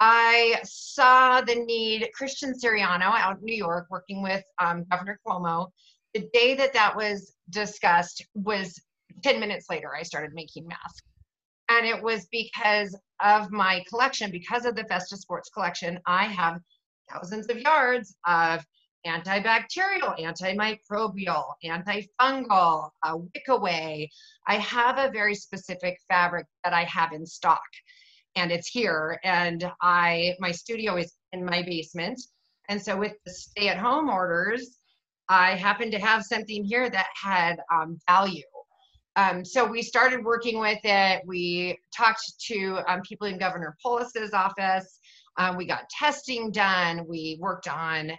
I 0.01 0.61
saw 0.65 1.41
the 1.41 1.55
need, 1.55 2.09
Christian 2.15 2.53
Siriano 2.53 3.13
out 3.17 3.39
in 3.39 3.45
New 3.45 3.57
York 3.57 3.87
working 3.91 4.23
with 4.23 4.43
um, 4.61 4.85
Governor 4.91 5.21
Cuomo. 5.27 5.69
The 6.15 6.29
day 6.33 6.55
that 6.55 6.73
that 6.75 6.97
was 6.97 7.35
discussed 7.51 8.25
was 8.35 8.81
10 9.23 9.41
minutes 9.41 9.67
later, 9.71 9.95
I 9.95 10.03
started 10.03 10.33
making 10.35 10.67
masks. 10.67 11.03
And 11.71 11.87
it 11.87 12.03
was 12.03 12.27
because 12.27 12.97
of 13.23 13.51
my 13.51 13.83
collection, 13.89 14.31
because 14.31 14.67
of 14.67 14.77
the 14.77 14.85
Festa 14.85 15.17
Sports 15.17 15.49
collection, 15.49 15.99
I 16.07 16.25
have 16.25 16.61
thousands 17.11 17.49
of 17.49 17.59
yards 17.59 18.15
of 18.27 18.65
antibacterial, 19.07 20.19
antimicrobial, 20.19 21.45
antifungal, 21.65 22.91
uh, 23.03 23.17
wick 23.17 23.45
away. 23.49 24.11
I 24.47 24.57
have 24.57 24.99
a 24.99 25.11
very 25.11 25.35
specific 25.35 25.99
fabric 26.09 26.47
that 26.65 26.73
I 26.73 26.85
have 26.85 27.13
in 27.13 27.25
stock. 27.27 27.63
And 28.37 28.51
it's 28.51 28.69
here. 28.69 29.21
And 29.25 29.71
I, 29.81 30.35
my 30.41 30.51
studio 30.51 30.97
is 30.97 31.15
in 31.33 31.45
my 31.45 31.63
basement. 31.63 32.21
And 32.69 32.81
so 32.81 32.97
with 32.97 33.13
the 33.25 33.33
stay 33.33 33.69
at 33.69 33.79
home 33.79 34.09
orders, 34.09 34.79
I 35.29 35.53
happened 35.53 35.93
to 35.93 35.99
have 35.99 36.23
something 36.23 36.65
here 36.65 36.91
that 36.91 37.09
had 37.21 37.57
um, 37.73 37.99
value. 38.09 38.43
Um, 39.17 39.45
so 39.45 39.65
we 39.65 39.83
started 39.83 40.25
working 40.25 40.59
with 40.59 40.81
it. 40.83 41.23
We 41.25 41.79
talked 41.97 42.21
to 42.49 42.81
um, 42.89 43.01
people 43.03 43.29
in 43.29 43.39
Governor 43.39 43.77
Polis's 43.83 44.33
office. 44.33 44.99
Um, 45.37 45.57
we 45.57 45.67
got 45.67 45.89
testing 45.89 46.51
done. 46.51 47.07
We 47.09 47.39
worked 47.41 47.69
on, 47.69 48.13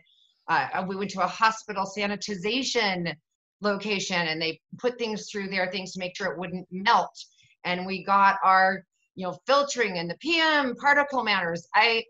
uh, 0.47 0.83
we 0.87 0.95
went 0.95 1.11
to 1.11 1.23
a 1.23 1.27
hospital 1.27 1.85
sanitization 1.97 3.13
location 3.61 4.27
and 4.27 4.41
they 4.41 4.59
put 4.77 4.97
things 4.97 5.29
through 5.29 5.49
there, 5.49 5.69
things 5.71 5.93
to 5.93 5.99
make 5.99 6.15
sure 6.15 6.31
it 6.31 6.39
wouldn't 6.39 6.67
melt. 6.71 7.17
And 7.63 7.85
we 7.85 8.03
got 8.03 8.37
our, 8.43 8.83
you 9.15 9.25
know, 9.25 9.37
filtering 9.47 9.97
and 9.97 10.09
the 10.09 10.17
PM 10.17 10.75
particle 10.75 11.23
matters. 11.23 11.67
I, 11.73 12.03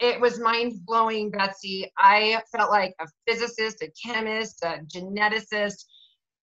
it 0.00 0.20
was 0.20 0.38
mind 0.40 0.84
blowing, 0.84 1.30
Betsy. 1.30 1.90
I 1.98 2.42
felt 2.54 2.70
like 2.70 2.94
a 3.00 3.06
physicist, 3.26 3.82
a 3.82 3.90
chemist, 3.90 4.62
a 4.62 4.80
geneticist. 4.86 5.84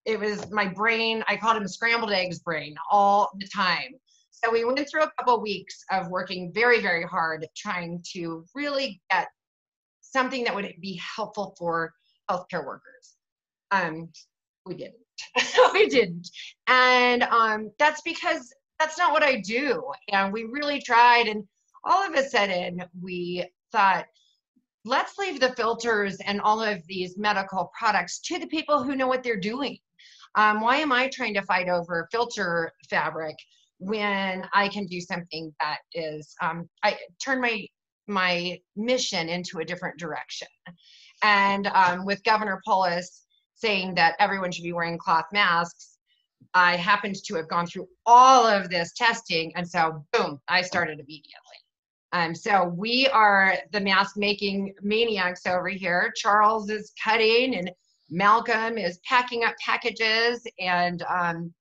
It 0.06 0.20
was 0.20 0.50
my 0.52 0.68
brain. 0.68 1.24
I 1.28 1.36
called 1.36 1.58
him 1.58 1.68
scrambled 1.68 2.12
eggs 2.12 2.40
brain 2.40 2.76
all 2.92 3.32
the 3.40 3.48
time. 3.48 3.94
So 4.32 4.52
we 4.52 4.66
went 4.66 4.88
through 4.90 5.04
a 5.04 5.12
couple 5.18 5.42
weeks 5.42 5.84
of 5.92 6.10
working 6.10 6.52
very, 6.54 6.82
very 6.82 7.04
hard 7.04 7.48
trying 7.56 8.04
to 8.14 8.46
really 8.54 9.02
get 9.10 9.28
something 10.02 10.44
that 10.44 10.54
would 10.54 10.72
be 10.82 11.02
helpful 11.16 11.56
for 11.58 11.94
healthcare 12.30 12.66
workers. 12.66 13.16
Um, 13.72 14.10
we 14.66 14.76
didn't. 14.76 14.96
we 15.74 15.88
didn't. 15.88 16.30
And 16.68 17.24
um, 17.24 17.72
that's 17.80 18.02
because 18.02 18.54
that's 18.80 18.98
not 18.98 19.12
what 19.12 19.24
I 19.24 19.40
do. 19.40 19.84
And 20.10 20.34
we 20.34 20.44
really 20.44 20.82
tried. 20.82 21.28
And 21.28 21.44
all 21.84 22.06
of 22.06 22.14
a 22.14 22.28
sudden, 22.28 22.84
we 23.02 23.46
thought, 23.72 24.06
let's 24.84 25.18
leave 25.18 25.40
the 25.40 25.54
filters 25.54 26.18
and 26.26 26.42
all 26.42 26.62
of 26.62 26.86
these 26.88 27.18
medical 27.18 27.72
products 27.78 28.20
to 28.20 28.40
the 28.40 28.48
people 28.48 28.84
who 28.84 28.96
know 28.96 29.08
what 29.08 29.24
they're 29.24 29.40
doing. 29.40 29.78
Um, 30.36 30.62
why 30.62 30.78
am 30.78 30.92
I 30.92 31.08
trying 31.08 31.34
to 31.36 31.42
fight 31.44 31.70
over 31.70 32.08
filter 32.12 32.72
fabric 32.90 33.36
when 33.78 34.46
I 34.54 34.68
can 34.68 34.86
do 34.86 35.00
something 35.02 35.54
that 35.60 35.80
is, 35.94 36.36
um, 36.42 36.70
I 36.84 36.98
turn 37.20 37.42
my 37.42 37.68
my 38.08 38.60
mission 38.76 39.30
into 39.30 39.60
a 39.60 39.66
different 39.66 39.98
direction. 39.98 40.48
And 41.24 41.68
um, 41.68 42.06
with 42.06 42.24
Governor 42.24 42.62
Polis 42.66 43.24
saying 43.56 43.96
that 43.96 44.16
everyone 44.20 44.52
should 44.52 44.64
be 44.64 44.74
wearing 44.74 44.98
cloth 44.98 45.26
masks, 45.32 45.95
I 46.56 46.78
happened 46.78 47.18
to 47.26 47.36
have 47.36 47.50
gone 47.50 47.68
through 47.68 47.88
all 48.06 48.48
of 48.48 48.70
this 48.70 48.94
testing, 48.94 49.52
and 49.56 49.68
so 49.68 50.06
boom, 50.14 50.40
I 50.48 50.62
started 50.62 51.00
immediately. 51.00 51.36
Um, 52.14 52.34
so 52.34 52.74
we 52.78 53.08
are 53.10 53.58
the 53.74 53.82
mask 53.82 54.16
making 54.16 54.74
maniacs 54.82 55.46
over 55.46 55.68
here. 55.68 56.14
Charles 56.16 56.70
is 56.70 56.94
cutting, 57.04 57.56
and 57.56 57.70
Malcolm 58.10 58.78
is 58.78 59.00
packing 59.08 59.44
up 59.44 59.56
packages, 59.64 60.48
and 60.60 61.04
um, 61.04 61.54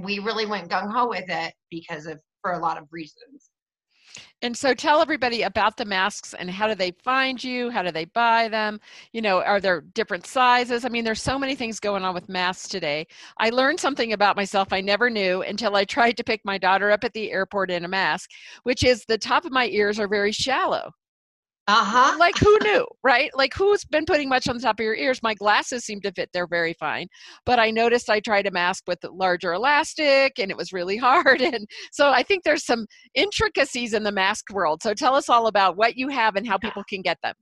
we 0.00 0.18
really 0.18 0.46
went 0.46 0.68
gung 0.68 0.92
ho 0.92 1.08
with 1.08 1.26
it 1.28 1.54
because 1.70 2.06
of 2.06 2.18
for 2.42 2.52
a 2.52 2.58
lot 2.58 2.76
of 2.76 2.88
reasons. 2.90 3.50
And 4.44 4.54
so 4.54 4.74
tell 4.74 5.00
everybody 5.00 5.40
about 5.40 5.78
the 5.78 5.86
masks 5.86 6.34
and 6.34 6.50
how 6.50 6.68
do 6.68 6.74
they 6.74 6.90
find 7.02 7.42
you? 7.42 7.70
How 7.70 7.82
do 7.82 7.90
they 7.90 8.04
buy 8.04 8.48
them? 8.48 8.78
You 9.14 9.22
know, 9.22 9.40
are 9.40 9.58
there 9.58 9.80
different 9.80 10.26
sizes? 10.26 10.84
I 10.84 10.90
mean, 10.90 11.02
there's 11.02 11.22
so 11.22 11.38
many 11.38 11.54
things 11.54 11.80
going 11.80 12.04
on 12.04 12.12
with 12.12 12.28
masks 12.28 12.68
today. 12.68 13.06
I 13.38 13.48
learned 13.48 13.80
something 13.80 14.12
about 14.12 14.36
myself 14.36 14.70
I 14.70 14.82
never 14.82 15.08
knew 15.08 15.40
until 15.40 15.74
I 15.76 15.86
tried 15.86 16.18
to 16.18 16.24
pick 16.24 16.42
my 16.44 16.58
daughter 16.58 16.90
up 16.90 17.04
at 17.04 17.14
the 17.14 17.32
airport 17.32 17.70
in 17.70 17.86
a 17.86 17.88
mask, 17.88 18.32
which 18.64 18.84
is 18.84 19.06
the 19.06 19.16
top 19.16 19.46
of 19.46 19.50
my 19.50 19.66
ears 19.68 19.98
are 19.98 20.08
very 20.08 20.32
shallow. 20.32 20.90
Uh-huh. 21.66 22.16
Like 22.18 22.36
who 22.36 22.58
knew, 22.62 22.86
right? 23.02 23.30
Like 23.34 23.54
who's 23.54 23.84
been 23.84 24.04
putting 24.04 24.28
much 24.28 24.48
on 24.48 24.56
the 24.56 24.62
top 24.62 24.78
of 24.78 24.84
your 24.84 24.94
ears? 24.94 25.22
My 25.22 25.32
glasses 25.32 25.84
seem 25.84 26.00
to 26.02 26.12
fit 26.12 26.28
there 26.34 26.46
very 26.46 26.74
fine. 26.74 27.06
But 27.46 27.58
I 27.58 27.70
noticed 27.70 28.10
I 28.10 28.20
tried 28.20 28.46
a 28.46 28.50
mask 28.50 28.84
with 28.86 28.98
larger 29.02 29.54
elastic 29.54 30.38
and 30.38 30.50
it 30.50 30.56
was 30.58 30.74
really 30.74 30.96
hard. 30.98 31.40
And 31.40 31.66
so 31.90 32.10
I 32.10 32.22
think 32.22 32.44
there's 32.44 32.66
some 32.66 32.86
intricacies 33.14 33.94
in 33.94 34.02
the 34.02 34.12
mask 34.12 34.52
world. 34.52 34.82
So 34.82 34.92
tell 34.92 35.14
us 35.14 35.30
all 35.30 35.46
about 35.46 35.76
what 35.76 35.96
you 35.96 36.08
have 36.08 36.36
and 36.36 36.46
how 36.46 36.58
people 36.58 36.84
can 36.84 37.00
get 37.00 37.18
them. 37.22 37.34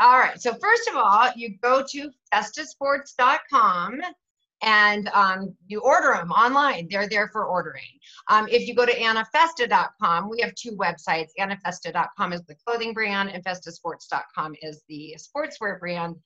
All 0.00 0.18
right. 0.18 0.40
So 0.40 0.54
first 0.54 0.88
of 0.88 0.96
all, 0.96 1.30
you 1.36 1.56
go 1.62 1.84
to 1.90 2.10
festasports.com 2.32 4.00
and 4.62 5.08
um, 5.08 5.54
you 5.66 5.80
order 5.80 6.14
them 6.14 6.30
online. 6.30 6.88
They're 6.90 7.08
there 7.08 7.28
for 7.28 7.44
ordering. 7.46 7.84
Um, 8.28 8.46
if 8.48 8.66
you 8.66 8.74
go 8.74 8.86
to 8.86 8.94
annafesta.com, 8.94 10.30
we 10.30 10.40
have 10.40 10.54
two 10.54 10.72
websites. 10.72 11.28
Annafesta.com 11.38 12.32
is 12.32 12.42
the 12.44 12.54
clothing 12.66 12.92
brand, 12.92 13.30
and 13.30 13.44
festasports.com 13.44 14.54
is 14.62 14.82
the 14.88 15.16
sportswear 15.18 15.78
brand. 15.78 16.16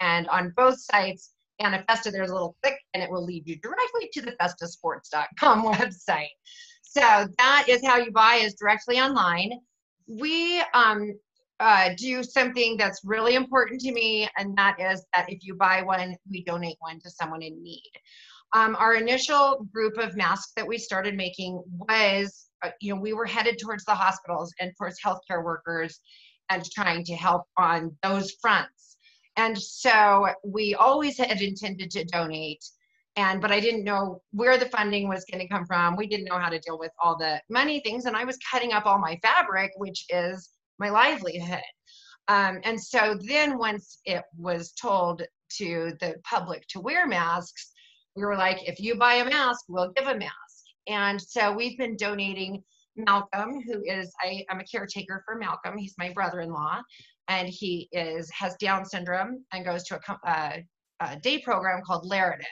And 0.00 0.28
on 0.28 0.52
both 0.56 0.78
sites, 0.80 1.32
Annafesta, 1.60 2.10
there's 2.10 2.30
a 2.30 2.32
little 2.32 2.56
click, 2.62 2.78
and 2.94 3.02
it 3.02 3.10
will 3.10 3.24
lead 3.24 3.46
you 3.46 3.56
directly 3.56 4.08
to 4.12 4.22
the 4.22 4.32
festasports.com 4.32 5.64
website. 5.74 6.28
So 6.82 7.28
that 7.38 7.64
is 7.68 7.84
how 7.84 7.98
you 7.98 8.10
buy 8.10 8.36
is 8.36 8.54
directly 8.54 8.98
online. 8.98 9.52
We 10.08 10.62
um, 10.74 11.14
uh, 11.60 11.90
do 11.96 12.22
something 12.22 12.76
that's 12.76 13.02
really 13.04 13.34
important 13.34 13.80
to 13.82 13.92
me, 13.92 14.28
and 14.38 14.56
that 14.56 14.80
is 14.80 15.04
that 15.14 15.30
if 15.30 15.44
you 15.44 15.54
buy 15.54 15.82
one, 15.82 16.16
we 16.28 16.42
donate 16.42 16.76
one 16.80 16.98
to 17.00 17.10
someone 17.10 17.42
in 17.42 17.62
need. 17.62 17.92
Um, 18.52 18.74
our 18.76 18.94
initial 18.94 19.66
group 19.72 19.98
of 19.98 20.16
masks 20.16 20.52
that 20.56 20.66
we 20.66 20.78
started 20.78 21.14
making 21.14 21.62
was, 21.66 22.48
uh, 22.64 22.70
you 22.80 22.94
know, 22.94 23.00
we 23.00 23.12
were 23.12 23.26
headed 23.26 23.58
towards 23.58 23.84
the 23.84 23.94
hospitals 23.94 24.52
and 24.58 24.72
towards 24.76 24.96
healthcare 25.00 25.44
workers 25.44 26.00
and 26.48 26.64
trying 26.64 27.04
to 27.04 27.14
help 27.14 27.44
on 27.56 27.96
those 28.02 28.32
fronts. 28.40 28.96
And 29.36 29.56
so 29.56 30.28
we 30.44 30.74
always 30.74 31.16
had 31.16 31.40
intended 31.40 31.90
to 31.92 32.04
donate 32.06 32.64
and 33.16 33.40
but 33.40 33.50
i 33.50 33.58
didn't 33.58 33.84
know 33.84 34.22
where 34.30 34.56
the 34.56 34.66
funding 34.66 35.08
was 35.08 35.24
going 35.30 35.40
to 35.40 35.48
come 35.48 35.66
from 35.66 35.96
we 35.96 36.06
didn't 36.06 36.26
know 36.26 36.38
how 36.38 36.48
to 36.48 36.60
deal 36.60 36.78
with 36.78 36.92
all 37.02 37.16
the 37.16 37.40
money 37.48 37.80
things 37.80 38.04
and 38.04 38.16
i 38.16 38.24
was 38.24 38.38
cutting 38.50 38.72
up 38.72 38.86
all 38.86 38.98
my 38.98 39.18
fabric 39.22 39.72
which 39.76 40.06
is 40.10 40.50
my 40.80 40.90
livelihood. 40.90 41.62
Um, 42.28 42.60
and 42.64 42.80
so 42.80 43.16
then 43.28 43.58
once 43.58 44.00
it 44.04 44.22
was 44.36 44.72
told 44.72 45.22
to 45.58 45.92
the 46.00 46.14
public 46.24 46.66
to 46.68 46.80
wear 46.80 47.06
masks, 47.06 47.70
we 48.16 48.24
were 48.24 48.36
like, 48.36 48.68
if 48.68 48.80
you 48.80 48.96
buy 48.96 49.14
a 49.14 49.24
mask, 49.24 49.66
we'll 49.68 49.92
give 49.92 50.08
a 50.08 50.16
mask. 50.16 50.32
And 50.88 51.20
so 51.20 51.52
we've 51.52 51.78
been 51.78 51.96
donating 51.96 52.62
Malcolm, 52.96 53.60
who 53.66 53.82
is 53.84 54.12
I, 54.20 54.44
am 54.50 54.60
a 54.60 54.64
caretaker 54.64 55.22
for 55.24 55.36
Malcolm. 55.36 55.78
He's 55.78 55.94
my 55.98 56.12
brother-in-law, 56.12 56.80
and 57.28 57.48
he 57.48 57.88
is 57.92 58.30
has 58.30 58.56
Down 58.56 58.84
syndrome 58.84 59.44
and 59.52 59.64
goes 59.64 59.84
to 59.84 60.00
a, 60.24 60.28
uh, 60.28 60.56
a 61.00 61.16
day 61.20 61.40
program 61.40 61.82
called 61.86 62.10
Laradon. 62.10 62.42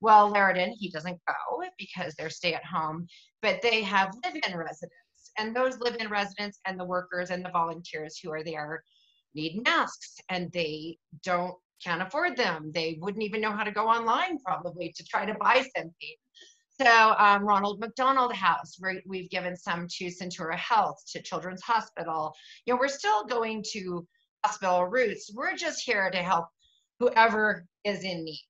Well, 0.00 0.32
Laradon, 0.32 0.72
he 0.78 0.90
doesn't 0.90 1.18
go 1.26 1.64
because 1.78 2.14
they're 2.14 2.30
stay 2.30 2.54
at 2.54 2.64
home, 2.64 3.06
but 3.42 3.60
they 3.62 3.82
have 3.82 4.14
live-in 4.24 4.56
residents 4.56 5.03
and 5.38 5.54
those 5.54 5.78
live-in 5.78 6.08
residents 6.08 6.60
and 6.66 6.78
the 6.78 6.84
workers 6.84 7.30
and 7.30 7.44
the 7.44 7.50
volunteers 7.50 8.18
who 8.18 8.30
are 8.30 8.44
there 8.44 8.82
need 9.34 9.62
masks 9.64 10.16
and 10.28 10.50
they 10.52 10.98
don't 11.22 11.54
can't 11.82 12.02
afford 12.02 12.36
them. 12.36 12.70
They 12.72 12.98
wouldn't 13.00 13.24
even 13.24 13.40
know 13.40 13.50
how 13.50 13.64
to 13.64 13.72
go 13.72 13.86
online 13.86 14.38
probably 14.38 14.92
to 14.96 15.04
try 15.04 15.26
to 15.26 15.34
buy 15.34 15.64
something. 15.76 16.16
So 16.80 17.14
um, 17.18 17.44
ronald 17.44 17.78
mcdonald 17.80 18.32
house 18.34 18.78
we've 19.06 19.30
given 19.30 19.56
some 19.56 19.86
to 19.88 20.06
centura 20.06 20.56
health 20.56 21.02
to 21.12 21.22
children's 21.22 21.62
hospital. 21.62 22.34
You 22.66 22.74
know 22.74 22.80
we're 22.80 22.88
still 22.88 23.24
going 23.24 23.64
to 23.72 24.06
hospital 24.44 24.84
routes 24.84 25.32
we're 25.34 25.56
just 25.56 25.82
here 25.84 26.10
to 26.10 26.18
help 26.18 26.46
whoever 27.00 27.64
is 27.84 28.04
in 28.04 28.24
need 28.24 28.46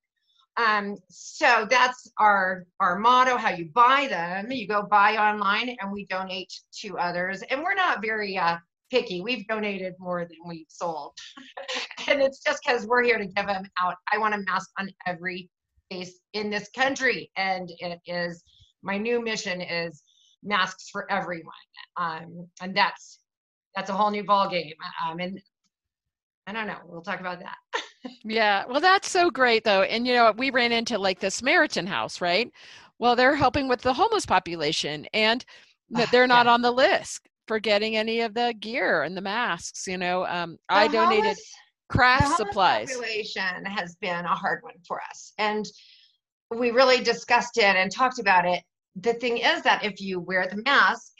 um, 0.56 0.96
so 1.08 1.66
that's 1.68 2.10
our 2.18 2.66
our 2.80 2.98
motto. 2.98 3.36
How 3.36 3.50
you 3.50 3.70
buy 3.74 4.06
them? 4.08 4.50
You 4.52 4.68
go 4.68 4.82
buy 4.82 5.16
online, 5.16 5.76
and 5.80 5.92
we 5.92 6.06
donate 6.06 6.52
to 6.80 6.98
others. 6.98 7.42
And 7.50 7.62
we're 7.62 7.74
not 7.74 8.02
very 8.02 8.38
uh, 8.38 8.56
picky. 8.90 9.20
We've 9.20 9.46
donated 9.48 9.94
more 9.98 10.24
than 10.24 10.38
we've 10.46 10.66
sold, 10.68 11.12
and 12.08 12.22
it's 12.22 12.40
just 12.40 12.60
because 12.64 12.86
we're 12.86 13.02
here 13.02 13.18
to 13.18 13.26
give 13.26 13.46
them 13.46 13.66
out. 13.80 13.96
I 14.12 14.18
want 14.18 14.34
a 14.34 14.38
mask 14.38 14.70
on 14.78 14.90
every 15.06 15.50
face 15.90 16.20
in 16.32 16.50
this 16.50 16.68
country, 16.76 17.30
and 17.36 17.70
it 17.78 18.00
is 18.06 18.44
my 18.82 18.98
new 18.98 19.22
mission 19.22 19.60
is 19.60 20.02
masks 20.44 20.90
for 20.90 21.10
everyone. 21.10 21.52
Um, 21.96 22.48
and 22.60 22.76
that's 22.76 23.18
that's 23.74 23.90
a 23.90 23.94
whole 23.94 24.10
new 24.10 24.24
ball 24.24 24.48
game. 24.48 24.74
Um, 25.04 25.18
and 25.18 25.40
I 26.46 26.52
don't 26.52 26.66
know. 26.66 26.78
We'll 26.86 27.02
talk 27.02 27.20
about 27.20 27.40
that. 27.40 27.56
yeah. 28.24 28.64
Well, 28.66 28.80
that's 28.80 29.10
so 29.10 29.30
great, 29.30 29.64
though. 29.64 29.82
And, 29.82 30.06
you 30.06 30.14
know, 30.14 30.32
we 30.36 30.50
ran 30.50 30.72
into 30.72 30.98
like 30.98 31.20
the 31.20 31.30
Samaritan 31.30 31.86
House, 31.86 32.20
right? 32.20 32.50
Well, 32.98 33.16
they're 33.16 33.34
helping 33.34 33.68
with 33.68 33.82
the 33.82 33.92
homeless 33.92 34.24
population, 34.24 35.06
and 35.12 35.44
ah, 35.96 36.06
they're 36.12 36.26
not 36.26 36.46
yeah. 36.46 36.52
on 36.52 36.62
the 36.62 36.70
list 36.70 37.28
for 37.46 37.58
getting 37.58 37.96
any 37.96 38.20
of 38.20 38.34
the 38.34 38.54
gear 38.60 39.02
and 39.02 39.16
the 39.16 39.20
masks. 39.20 39.86
You 39.86 39.98
know, 39.98 40.26
um, 40.26 40.58
I 40.68 40.86
donated 40.88 41.24
homeless, 41.24 41.52
craft 41.88 42.36
supplies. 42.36 42.92
Population 42.92 43.64
has 43.66 43.96
been 43.96 44.24
a 44.24 44.34
hard 44.34 44.62
one 44.62 44.74
for 44.86 45.00
us, 45.10 45.32
and 45.38 45.66
we 46.50 46.70
really 46.70 47.02
discussed 47.02 47.58
it 47.58 47.76
and 47.76 47.90
talked 47.90 48.20
about 48.20 48.46
it. 48.46 48.62
The 48.96 49.14
thing 49.14 49.38
is 49.38 49.62
that 49.62 49.84
if 49.84 50.00
you 50.00 50.20
wear 50.20 50.46
the 50.48 50.62
mask 50.62 51.12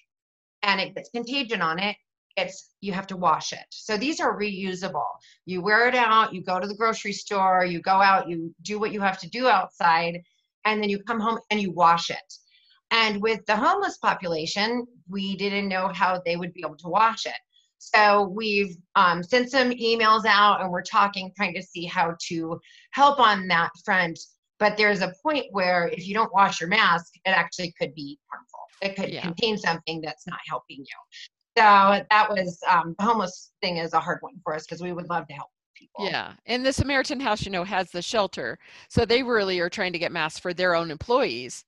and 0.63 0.81
it 0.81 0.95
gets 0.95 1.11
contagion 1.11 1.61
on 1.61 1.81
it, 1.81 1.97
it's 2.37 2.71
you 2.81 2.93
have 2.93 3.07
to 3.09 3.17
wash 3.17 3.53
it. 3.53 3.65
So 3.71 3.97
these 3.97 4.21
are 4.21 4.39
reusable. 4.39 5.07
You 5.47 5.63
wear 5.63 5.89
it 5.89 5.95
out, 5.95 6.35
you 6.35 6.43
go 6.43 6.59
to 6.59 6.67
the 6.67 6.75
grocery 6.75 7.13
store, 7.13 7.65
you 7.65 7.81
go 7.81 7.93
out, 7.93 8.29
you 8.29 8.55
do 8.63 8.79
what 8.79 8.93
you 8.93 9.01
have 9.01 9.19
to 9.21 9.29
do 9.29 9.49
outside, 9.49 10.21
and 10.65 10.83
then 10.83 10.91
you 10.91 10.99
come 10.99 11.21
home 11.21 11.39
and 11.51 11.61
you 11.61 11.71
wash 11.71 12.11
it. 12.11 12.35
And 12.91 13.21
with 13.23 13.45
the 13.47 13.57
homeless 13.57 13.99
population, 13.99 14.87
we 15.09 15.37
didn't 15.37 15.69
know 15.69 15.89
how 15.89 16.21
they 16.25 16.37
would 16.37 16.53
be 16.53 16.63
able 16.65 16.77
to 16.77 16.89
wash 16.89 17.27
it. 17.27 17.35
So 17.79 18.29
we've 18.35 18.77
um, 18.95 19.23
sent 19.23 19.51
some 19.51 19.71
emails 19.71 20.25
out 20.27 20.63
and 20.63 20.71
we're 20.71 20.83
talking, 20.83 21.33
trying 21.37 21.55
to 21.55 21.63
see 21.63 21.85
how 21.85 22.17
to 22.29 22.59
help 22.93 23.21
on 23.21 23.47
that 23.49 23.71
front. 23.85 24.19
But 24.59 24.77
there's 24.77 25.03
a 25.03 25.13
point 25.23 25.47
where 25.51 25.89
if 25.89 26.07
you 26.07 26.15
don't 26.15 26.33
wash 26.33 26.61
your 26.61 26.69
mask, 26.69 27.13
it 27.25 27.31
actually 27.31 27.75
could 27.79 27.95
be 27.95 28.19
harmful. 28.31 28.61
It 28.81 28.97
could 28.97 29.13
Yeah. 29.13 29.23
contain 29.23 29.59
something 29.59 30.01
that's 30.01 30.27
not 30.27 30.39
helping 30.47 30.79
you. 30.79 30.97
So 31.57 31.63
that 32.11 32.29
was 32.31 32.59
um, 32.71 32.95
the 32.99 33.05
homeless 33.05 33.53
thing 33.63 33.77
is 33.77 33.93
a 33.93 34.01
hard 34.01 34.19
one 34.21 34.35
for 34.43 34.55
us 34.55 34.65
because 34.65 34.83
we 34.83 34.93
would 34.93 35.09
love 35.09 35.27
to 35.29 35.35
help 35.35 35.49
people. 35.75 36.07
Yeah. 36.07 36.33
And 36.47 36.65
the 36.67 36.73
Samaritan 36.73 37.21
House, 37.21 37.45
you 37.45 37.51
know, 37.53 37.65
has 37.65 37.91
the 37.91 38.03
shelter. 38.03 38.59
So 38.89 39.05
they 39.05 39.23
really 39.23 39.61
are 39.61 39.71
trying 39.71 39.93
to 39.93 39.99
get 39.99 40.13
masks 40.13 40.41
for 40.41 40.53
their 40.53 40.75
own 40.75 40.91
employees 40.91 41.65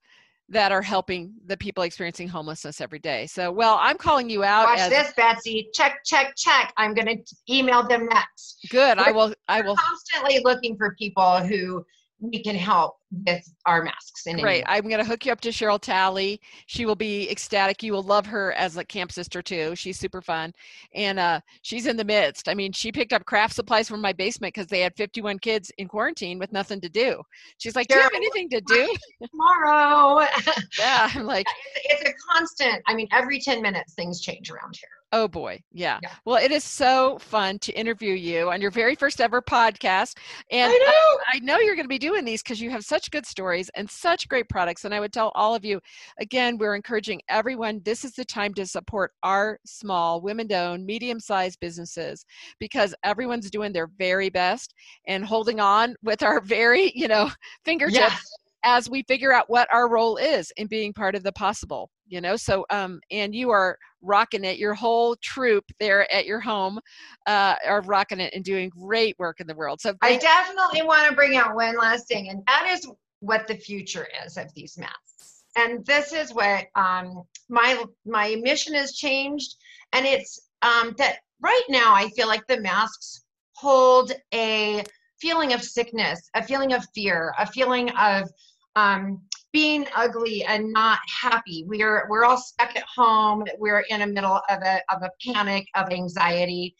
that 0.48 0.70
are 0.70 0.82
helping 0.82 1.34
the 1.46 1.56
people 1.56 1.82
experiencing 1.82 2.28
homelessness 2.28 2.80
every 2.80 3.00
day. 3.00 3.26
So, 3.26 3.50
well, 3.50 3.78
I'm 3.80 3.98
calling 3.98 4.30
you 4.30 4.44
out 4.44 4.66
Watch 4.66 4.78
as 4.78 4.90
this, 4.90 5.12
Betsy. 5.16 5.68
Check, 5.74 5.98
check, 6.04 6.34
check. 6.36 6.72
I'm 6.76 6.94
going 6.94 7.06
to 7.24 7.36
email 7.52 7.86
them 7.86 8.06
next. 8.06 8.64
good. 8.70 8.98
I 8.98 9.10
We're- 9.10 9.12
will 9.14 9.34
I 9.48 9.60
will 9.62 9.76
Constantly 9.76 10.40
looking 10.44 10.76
for 10.76 10.94
people 10.96 11.38
who 11.38 11.84
we 12.20 12.42
can 12.42 12.56
help 12.56 12.96
with 13.24 13.46
our 13.66 13.82
masks. 13.82 14.26
Any 14.26 14.42
Great. 14.42 14.64
I'm 14.66 14.88
going 14.88 14.98
to 14.98 15.04
hook 15.04 15.26
you 15.26 15.32
up 15.32 15.40
to 15.42 15.50
Cheryl 15.50 15.80
Talley. 15.80 16.40
She 16.66 16.86
will 16.86 16.96
be 16.96 17.30
ecstatic. 17.30 17.82
You 17.82 17.92
will 17.92 18.02
love 18.02 18.26
her 18.26 18.52
as 18.54 18.76
a 18.76 18.84
camp 18.84 19.12
sister 19.12 19.42
too. 19.42 19.74
She's 19.76 19.98
super 19.98 20.22
fun. 20.22 20.52
And 20.94 21.18
uh, 21.18 21.40
she's 21.62 21.86
in 21.86 21.96
the 21.96 22.04
midst. 22.04 22.48
I 22.48 22.54
mean, 22.54 22.72
she 22.72 22.90
picked 22.90 23.12
up 23.12 23.24
craft 23.26 23.54
supplies 23.54 23.88
from 23.88 24.00
my 24.00 24.12
basement 24.12 24.54
because 24.54 24.66
they 24.68 24.80
had 24.80 24.96
51 24.96 25.38
kids 25.40 25.70
in 25.78 25.88
quarantine 25.88 26.38
with 26.38 26.52
nothing 26.52 26.80
to 26.80 26.88
do. 26.88 27.22
She's 27.58 27.76
like, 27.76 27.88
Do 27.88 27.96
you 27.96 28.02
have 28.02 28.14
anything 28.14 28.48
to 28.50 28.60
do? 28.66 28.94
Tomorrow. 29.30 30.26
yeah. 30.78 31.10
I'm 31.14 31.26
like, 31.26 31.46
it's, 31.84 32.02
it's 32.02 32.10
a 32.10 32.32
constant. 32.32 32.82
I 32.86 32.94
mean, 32.94 33.08
every 33.12 33.40
10 33.40 33.60
minutes, 33.60 33.94
things 33.94 34.20
change 34.20 34.50
around 34.50 34.76
here. 34.76 34.88
Oh 35.18 35.26
boy. 35.26 35.62
Yeah. 35.72 35.98
Yeah. 36.02 36.10
Well, 36.26 36.36
it 36.36 36.52
is 36.52 36.62
so 36.62 37.16
fun 37.18 37.58
to 37.60 37.72
interview 37.72 38.12
you 38.12 38.50
on 38.50 38.60
your 38.60 38.70
very 38.70 38.94
first 38.94 39.18
ever 39.18 39.40
podcast. 39.40 40.18
And 40.50 40.70
I 40.70 40.76
know. 40.76 41.18
I 41.32 41.38
know 41.38 41.58
you're 41.58 41.74
going 41.74 41.86
to 41.86 41.88
be 41.88 41.98
doing 41.98 42.22
these 42.22 42.42
because 42.42 42.60
you 42.60 42.68
have 42.68 42.84
such 42.84 43.10
good 43.10 43.24
stories 43.24 43.70
and 43.76 43.90
such 43.90 44.28
great 44.28 44.46
products. 44.50 44.84
And 44.84 44.92
I 44.92 45.00
would 45.00 45.14
tell 45.14 45.32
all 45.34 45.54
of 45.54 45.64
you 45.64 45.80
again, 46.20 46.58
we're 46.58 46.74
encouraging 46.74 47.22
everyone 47.30 47.80
this 47.82 48.04
is 48.04 48.12
the 48.12 48.26
time 48.26 48.52
to 48.54 48.66
support 48.66 49.12
our 49.22 49.58
small, 49.64 50.20
women 50.20 50.52
owned, 50.52 50.84
medium 50.84 51.18
sized 51.18 51.60
businesses 51.60 52.26
because 52.60 52.94
everyone's 53.02 53.50
doing 53.50 53.72
their 53.72 53.88
very 53.96 54.28
best 54.28 54.74
and 55.06 55.24
holding 55.24 55.60
on 55.60 55.96
with 56.02 56.22
our 56.22 56.42
very, 56.42 56.92
you 56.94 57.08
know, 57.08 57.30
fingertips 57.64 57.96
Yes. 57.96 58.45
As 58.66 58.90
we 58.90 59.02
figure 59.04 59.32
out 59.32 59.48
what 59.48 59.72
our 59.72 59.88
role 59.88 60.18
is 60.18 60.52
in 60.58 60.66
being 60.66 60.92
part 60.92 61.14
of 61.14 61.22
the 61.22 61.32
possible 61.32 61.90
you 62.08 62.20
know? 62.20 62.36
So 62.36 62.64
um 62.70 63.00
and 63.10 63.34
you 63.34 63.50
are 63.50 63.78
rocking 64.02 64.44
it. 64.44 64.58
Your 64.58 64.74
whole 64.74 65.16
troop 65.16 65.64
there 65.80 66.12
at 66.12 66.26
your 66.26 66.40
home 66.40 66.78
uh 67.26 67.56
are 67.66 67.82
rocking 67.82 68.20
it 68.20 68.32
and 68.34 68.44
doing 68.44 68.68
great 68.68 69.18
work 69.18 69.40
in 69.40 69.46
the 69.46 69.54
world. 69.54 69.80
So 69.80 69.94
I 70.02 70.16
definitely 70.16 70.82
want 70.82 71.08
to 71.08 71.16
bring 71.16 71.36
out 71.36 71.54
one 71.54 71.76
last 71.76 72.08
thing, 72.08 72.28
and 72.30 72.42
that 72.46 72.68
is 72.72 72.88
what 73.20 73.46
the 73.46 73.56
future 73.56 74.06
is 74.24 74.36
of 74.36 74.52
these 74.54 74.78
masks. 74.78 75.44
And 75.56 75.84
this 75.86 76.12
is 76.12 76.34
what 76.34 76.66
um, 76.74 77.22
my 77.48 77.84
my 78.04 78.36
mission 78.42 78.74
has 78.74 78.92
changed, 78.92 79.56
and 79.92 80.06
it's 80.06 80.48
um, 80.62 80.94
that 80.98 81.18
right 81.42 81.64
now 81.68 81.94
I 81.94 82.08
feel 82.10 82.28
like 82.28 82.46
the 82.46 82.60
masks 82.60 83.24
hold 83.54 84.12
a 84.34 84.84
feeling 85.18 85.54
of 85.54 85.62
sickness, 85.62 86.20
a 86.34 86.42
feeling 86.42 86.74
of 86.74 86.86
fear, 86.94 87.32
a 87.38 87.46
feeling 87.46 87.88
of 87.90 88.28
um, 88.76 89.22
being 89.52 89.86
ugly 89.96 90.44
and 90.44 90.70
not 90.72 90.98
happy. 91.08 91.64
We're 91.66 92.06
we're 92.08 92.24
all 92.24 92.36
stuck 92.36 92.76
at 92.76 92.84
home. 92.94 93.44
We're 93.58 93.84
in 93.88 94.00
the 94.00 94.06
middle 94.06 94.40
of 94.48 94.62
a 94.62 94.80
of 94.94 95.02
a 95.02 95.10
panic 95.26 95.66
of 95.74 95.90
anxiety, 95.90 96.76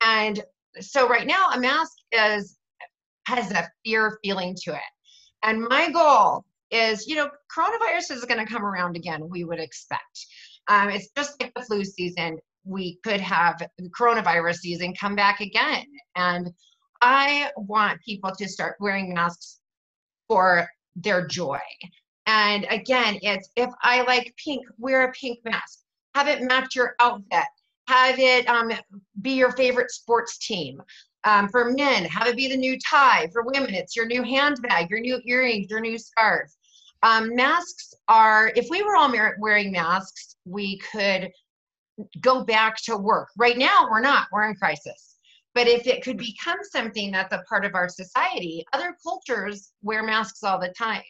and 0.00 0.42
so 0.80 1.06
right 1.06 1.26
now 1.26 1.50
a 1.50 1.60
mask 1.60 1.92
is 2.12 2.56
has 3.26 3.52
a 3.52 3.68
fear 3.84 4.18
feeling 4.24 4.56
to 4.64 4.72
it. 4.72 4.80
And 5.42 5.62
my 5.62 5.90
goal 5.90 6.44
is, 6.70 7.06
you 7.06 7.14
know, 7.16 7.30
coronavirus 7.54 8.12
is 8.12 8.24
going 8.24 8.44
to 8.44 8.50
come 8.50 8.64
around 8.64 8.96
again. 8.96 9.28
We 9.28 9.44
would 9.44 9.60
expect. 9.60 10.26
Um, 10.68 10.88
it's 10.88 11.08
just 11.16 11.40
like 11.40 11.52
the 11.54 11.62
flu 11.62 11.84
season. 11.84 12.38
We 12.64 12.98
could 13.04 13.20
have 13.20 13.58
the 13.58 13.90
coronavirus 13.90 14.56
season 14.56 14.94
come 14.98 15.14
back 15.14 15.40
again, 15.40 15.84
and 16.16 16.50
I 17.02 17.50
want 17.58 18.00
people 18.00 18.32
to 18.34 18.48
start 18.48 18.76
wearing 18.80 19.12
masks 19.12 19.60
for 20.26 20.66
their 20.96 21.26
joy. 21.26 21.60
And 22.26 22.66
again, 22.70 23.18
it's 23.22 23.50
if 23.56 23.70
I 23.82 24.02
like 24.02 24.34
pink, 24.42 24.64
wear 24.78 25.04
a 25.04 25.12
pink 25.12 25.40
mask. 25.44 25.80
Have 26.14 26.28
it 26.28 26.42
match 26.42 26.74
your 26.74 26.94
outfit. 27.00 27.44
Have 27.88 28.18
it 28.18 28.48
um, 28.48 28.72
be 29.20 29.32
your 29.32 29.52
favorite 29.52 29.90
sports 29.90 30.38
team. 30.38 30.80
Um, 31.24 31.48
for 31.48 31.70
men, 31.70 32.04
have 32.04 32.26
it 32.26 32.36
be 32.36 32.48
the 32.48 32.56
new 32.56 32.78
tie. 32.78 33.28
For 33.32 33.42
women, 33.42 33.74
it's 33.74 33.96
your 33.96 34.06
new 34.06 34.22
handbag, 34.22 34.90
your 34.90 35.00
new 35.00 35.20
earrings, 35.24 35.68
your 35.70 35.80
new 35.80 35.98
scarf. 35.98 36.50
Um, 37.02 37.34
masks 37.34 37.94
are, 38.08 38.52
if 38.56 38.66
we 38.70 38.82
were 38.82 38.96
all 38.96 39.12
wearing 39.38 39.72
masks, 39.72 40.36
we 40.44 40.78
could 40.78 41.30
go 42.20 42.44
back 42.44 42.76
to 42.84 42.96
work. 42.96 43.28
Right 43.36 43.58
now, 43.58 43.88
we're 43.90 44.00
not, 44.00 44.28
we're 44.32 44.48
in 44.48 44.54
crisis. 44.54 45.13
But 45.54 45.68
if 45.68 45.86
it 45.86 46.02
could 46.02 46.18
become 46.18 46.58
something 46.62 47.12
that's 47.12 47.32
a 47.32 47.42
part 47.48 47.64
of 47.64 47.74
our 47.74 47.88
society, 47.88 48.64
other 48.72 48.96
cultures 49.02 49.72
wear 49.82 50.02
masks 50.02 50.42
all 50.42 50.58
the 50.58 50.74
time. 50.76 51.02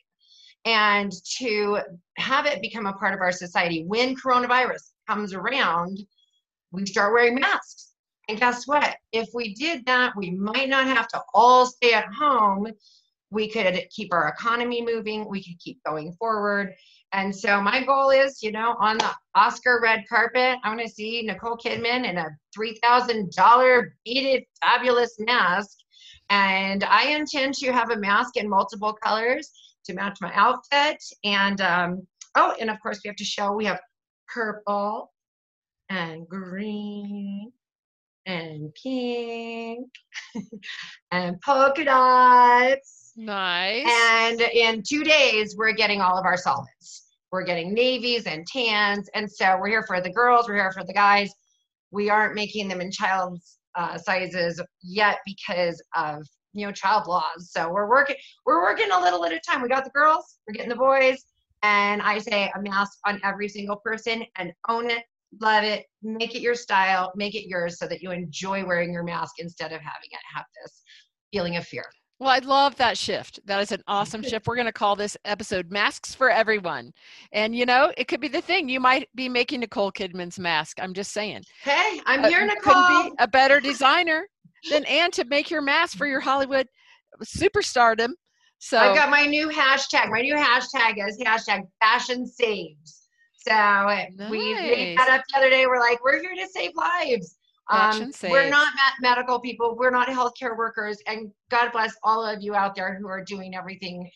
And 0.67 1.13
to 1.39 1.81
have 2.17 2.47
it 2.47 2.63
become 2.63 2.87
a 2.87 2.93
part 2.95 3.15
of 3.15 3.21
our 3.21 3.33
society, 3.33 3.85
when 3.85 4.17
coronavirus 4.17 4.93
comes 5.07 5.35
around, 5.35 5.99
we 6.73 6.87
start 6.87 7.13
wearing 7.13 7.35
masks. 7.37 7.93
And 8.29 8.39
guess 8.39 8.67
what? 8.67 8.97
If 9.13 9.29
we 9.35 9.55
did 9.55 9.85
that, 9.87 10.17
we 10.17 10.31
might 10.31 10.69
not 10.69 10.87
have 10.87 11.09
to 11.09 11.23
all 11.35 11.67
stay 11.67 11.93
at 11.93 12.13
home. 12.13 12.69
We 13.31 13.49
could 13.49 13.87
keep 13.91 14.13
our 14.13 14.29
economy 14.29 14.83
moving. 14.83 15.29
We 15.29 15.45
could 15.45 15.59
keep 15.59 15.83
going 15.85 16.13
forward. 16.15 16.75
And 17.15 17.35
so 17.35 17.61
my 17.61 17.85
goal 17.85 18.11
is, 18.11 18.43
you 18.43 18.51
know, 18.51 18.75
on 18.81 18.99
the 18.99 19.09
Oscar 19.37 19.79
red 19.81 20.03
carpet, 20.09 20.59
I 20.65 20.69
want 20.69 20.81
to 20.81 20.89
see 20.89 21.23
Nicole 21.23 21.57
Kidman 21.57 22.05
in 22.05 22.19
a 22.19 22.27
$3,000 22.59 23.85
beaded 24.05 24.43
fabulous 24.61 25.15
mask. 25.21 25.79
And 26.29 26.83
I 26.83 27.11
intend 27.11 27.55
to 27.55 27.73
have 27.73 27.93
a 27.93 27.97
mask 27.97 28.37
in 28.37 28.49
multiple 28.49 28.93
colors 28.95 29.53
to 29.85 29.95
match 29.95 30.19
my 30.21 30.33
outfit. 30.35 31.01
And 31.23 31.61
um, 31.61 32.07
oh, 32.35 32.57
and 32.61 32.69
of 32.69 32.81
course, 32.83 33.01
we 33.05 33.09
have 33.09 33.17
to 33.17 33.25
show 33.25 33.53
we 33.53 33.67
have 33.67 33.79
purple 34.27 35.13
and 35.91 36.29
green 36.29 37.53
and 38.27 38.75
pink 38.83 39.89
and 41.13 41.41
polka 41.43 41.85
dots. 41.85 43.13
nice 43.17 43.87
And 43.87 44.41
in 44.41 44.83
two 44.83 45.05
days, 45.05 45.55
we're 45.57 45.75
getting 45.75 46.01
all 46.01 46.19
of 46.19 46.25
our 46.25 46.37
solids. 46.37 47.04
We're 47.35 47.43
getting 47.43 47.75
navies 47.75 48.27
and 48.27 48.47
tans. 48.47 49.11
And 49.13 49.29
so 49.29 49.59
we're 49.61 49.67
here 49.67 49.83
for 49.83 50.01
the 50.01 50.09
girls, 50.09 50.47
we're 50.47 50.55
here 50.55 50.71
for 50.71 50.85
the 50.85 50.93
guys. 50.93 51.35
We 51.91 52.09
aren't 52.09 52.37
making 52.37 52.69
them 52.69 52.81
in 52.81 52.93
child's 52.93 53.59
uh, 53.75 53.99
sizes 53.99 54.63
yet 54.85 55.19
because 55.27 55.83
of 55.97 56.25
you 56.53 56.65
know 56.65 56.71
child 56.71 57.09
laws. 57.09 57.51
So 57.51 57.73
we're 57.73 57.89
working 57.89 58.15
we're 58.47 58.63
working 58.63 58.89
a 58.93 59.01
little 59.01 59.25
at 59.25 59.33
a 59.33 59.41
time. 59.41 59.63
We 59.63 59.69
got 59.69 59.83
the 59.83 59.91
girls, 59.91 60.39
we're 60.47 60.55
getting 60.55 60.69
the 60.69 60.77
boys, 60.77 61.25
and 61.65 62.01
I 62.03 62.21
say 62.21 62.53
a 62.55 62.63
mask 62.63 62.99
on 63.05 63.21
every 63.25 63.49
single 63.49 63.79
person 63.79 64.25
and 64.37 64.53
own 64.69 64.89
it, 64.89 65.03
love 65.41 65.65
it, 65.65 65.87
make 66.03 66.37
it 66.37 66.41
your 66.41 66.55
style, 66.55 67.11
make 67.17 67.35
it 67.35 67.49
yours 67.49 67.81
so 67.81 67.89
that 67.89 68.01
you 68.01 68.13
enjoy 68.13 68.65
wearing 68.65 68.93
your 68.93 69.03
mask 69.03 69.41
instead 69.41 69.73
of 69.73 69.81
having 69.81 70.09
it 70.13 70.21
have 70.33 70.45
this 70.63 70.83
feeling 71.33 71.57
of 71.57 71.67
fear. 71.67 71.87
Well 72.25 72.33
i 72.35 72.39
love 72.39 72.75
that 72.77 72.97
shift 72.97 73.39
that 73.45 73.61
is 73.61 73.71
an 73.71 73.83
awesome 73.87 74.23
shift 74.23 74.47
we're 74.47 74.57
going 74.57 74.67
to 74.67 74.73
call 74.73 74.97
this 74.97 75.17
episode 75.27 75.71
masks 75.71 76.15
for 76.15 76.31
everyone 76.31 76.91
and 77.33 77.55
you 77.55 77.67
know 77.67 77.93
it 77.99 78.09
could 78.09 78.21
be 78.21 78.29
the 78.29 78.41
thing 78.41 78.69
you 78.69 78.81
might 78.81 79.09
be 79.15 79.29
making 79.29 79.61
nicole 79.61 79.93
kidman's 79.93 80.39
mask 80.39 80.79
i'm 80.83 80.95
just 80.95 81.13
saying 81.13 81.43
Hey, 81.63 82.01
I'm 82.07 82.25
Uh, 82.25 82.29
here, 82.29 82.47
Nicole. 82.47 82.73
couldn't 82.75 83.11
be 83.11 83.17
a 83.19 83.29
better 83.29 83.61
designer 83.61 84.27
than 84.71 84.85
Anne 84.87 85.11
to 85.13 85.25
make 85.27 85.51
your 85.51 85.61
mask 85.61 85.97
for 85.99 86.07
your 86.07 86.21
Hollywood 86.21 86.67
superstardom. 87.23 88.11
So 88.59 88.79
I've 88.79 88.97
got 88.97 89.11
my 89.11 89.27
new 89.27 89.49
hashtag. 89.49 90.11
My 90.11 90.23
new 90.23 90.35
hashtag 90.35 90.95
is 91.07 91.19
hashtag 91.19 91.63
fashion 91.83 92.27
saves. 92.27 93.03
So 93.47 93.55
we 94.31 94.55
made 94.55 94.97
that 94.99 95.09
up 95.11 95.23
the 95.33 95.39
other 95.39 95.51
day. 95.51 95.67
We're 95.67 95.81
like, 95.81 96.03
we're 96.03 96.21
here 96.21 96.35
to 96.35 96.49
save 96.49 96.71
lives. 96.75 97.37
Um, 97.71 98.13
we're 98.25 98.51
not 98.51 98.69
medical 99.01 99.41
people. 99.41 99.75
We're 99.77 99.91
not 99.91 100.09
healthcare 100.09 100.57
workers. 100.57 100.99
And 101.07 101.31
God 101.51 101.73
bless 101.73 101.95
all 102.03 102.25
of 102.25 102.43
you 102.43 102.55
out 102.55 102.75
there 102.75 102.95
who 103.01 103.09
are 103.09 103.25
doing 103.25 103.55
everything 103.55 104.11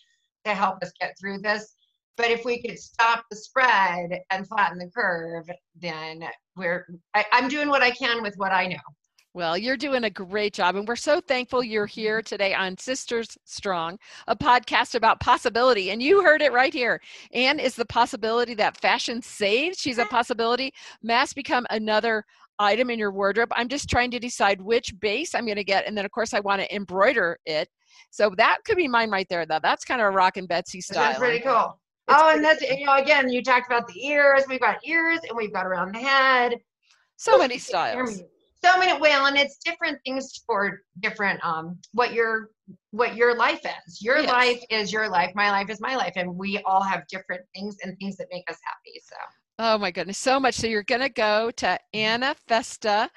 to 0.44 0.54
help 0.54 0.82
us 0.82 0.92
get 1.00 1.16
through 1.18 1.38
this. 1.38 1.74
but 2.18 2.30
if 2.30 2.44
we 2.44 2.60
could 2.60 2.78
stop 2.78 3.24
the 3.30 3.36
spread 3.36 4.20
and 4.30 4.46
flatten 4.46 4.78
the 4.78 4.90
curve, 4.94 5.48
then 5.76 6.24
we're 6.56 6.86
I, 7.14 7.24
I'm 7.32 7.48
doing 7.48 7.68
what 7.68 7.82
I 7.82 7.90
can 7.92 8.22
with 8.22 8.34
what 8.36 8.52
I 8.52 8.66
know. 8.66 8.76
Well, 9.34 9.56
you're 9.56 9.76
doing 9.76 10.02
a 10.04 10.10
great 10.10 10.52
job, 10.52 10.74
and 10.74 10.88
we're 10.88 10.96
so 10.96 11.20
thankful 11.20 11.62
you're 11.62 11.86
here 11.86 12.22
today 12.22 12.54
on 12.54 12.76
Sisters 12.76 13.38
Strong, 13.44 13.98
a 14.26 14.34
podcast 14.34 14.96
about 14.96 15.20
possibility. 15.20 15.90
And 15.90 16.02
you 16.02 16.22
heard 16.24 16.42
it 16.42 16.52
right 16.52 16.74
here. 16.74 17.00
Anne 17.32 17.60
is 17.60 17.76
the 17.76 17.84
possibility 17.84 18.54
that 18.54 18.80
fashion 18.80 19.22
saves. 19.22 19.78
She's 19.78 19.98
a 19.98 20.06
possibility. 20.06 20.72
Mass 21.02 21.32
become 21.32 21.66
another 21.70 22.24
item 22.58 22.90
in 22.90 22.98
your 22.98 23.12
wardrobe. 23.12 23.50
I'm 23.54 23.68
just 23.68 23.88
trying 23.88 24.10
to 24.12 24.18
decide 24.18 24.60
which 24.60 24.98
base 25.00 25.34
I'm 25.34 25.44
going 25.44 25.56
to 25.56 25.64
get, 25.64 25.86
and 25.86 25.96
then 25.96 26.04
of 26.04 26.10
course 26.10 26.34
I 26.34 26.40
want 26.40 26.60
to 26.60 26.74
embroider 26.74 27.38
it. 27.46 27.68
So 28.10 28.32
that 28.36 28.58
could 28.64 28.76
be 28.76 28.88
mine 28.88 29.10
right 29.10 29.26
there, 29.28 29.46
though. 29.46 29.60
That's 29.62 29.84
kind 29.84 30.00
of 30.00 30.06
a 30.06 30.10
Rockin' 30.10 30.46
Betsy 30.46 30.80
style. 30.80 31.04
That's 31.04 31.18
pretty 31.18 31.40
cool. 31.40 31.78
It's 32.08 32.18
oh, 32.20 32.30
and 32.30 32.42
that's 32.42 32.62
you 32.62 32.86
know 32.86 32.96
again 32.96 33.28
you 33.28 33.42
talked 33.42 33.66
about 33.70 33.86
the 33.88 34.06
ears. 34.06 34.44
We've 34.48 34.60
got 34.60 34.78
ears, 34.84 35.20
and 35.28 35.36
we've 35.36 35.52
got 35.52 35.66
around 35.66 35.94
the 35.94 36.00
head. 36.00 36.56
So 37.16 37.38
many 37.38 37.58
styles 37.58 38.22
so 38.64 38.78
many 38.78 38.98
well 39.00 39.26
and 39.26 39.36
it's 39.36 39.58
different 39.58 39.98
things 40.04 40.42
for 40.46 40.82
different 41.00 41.44
um 41.44 41.78
what 41.92 42.12
your 42.12 42.50
what 42.90 43.16
your 43.16 43.36
life 43.36 43.60
is 43.86 44.02
your 44.02 44.18
yes. 44.18 44.28
life 44.30 44.62
is 44.70 44.92
your 44.92 45.08
life 45.08 45.30
my 45.34 45.50
life 45.50 45.70
is 45.70 45.80
my 45.80 45.96
life 45.96 46.12
and 46.16 46.36
we 46.36 46.58
all 46.66 46.82
have 46.82 47.06
different 47.08 47.42
things 47.54 47.76
and 47.82 47.96
things 47.98 48.16
that 48.16 48.26
make 48.30 48.48
us 48.50 48.58
happy 48.64 49.00
so 49.02 49.16
oh 49.58 49.78
my 49.78 49.90
goodness 49.90 50.18
so 50.18 50.38
much 50.38 50.54
so 50.54 50.66
you're 50.66 50.82
going 50.82 51.00
to 51.00 51.08
go 51.08 51.50
to 51.52 51.78
anna 51.94 52.34
festa 52.46 53.10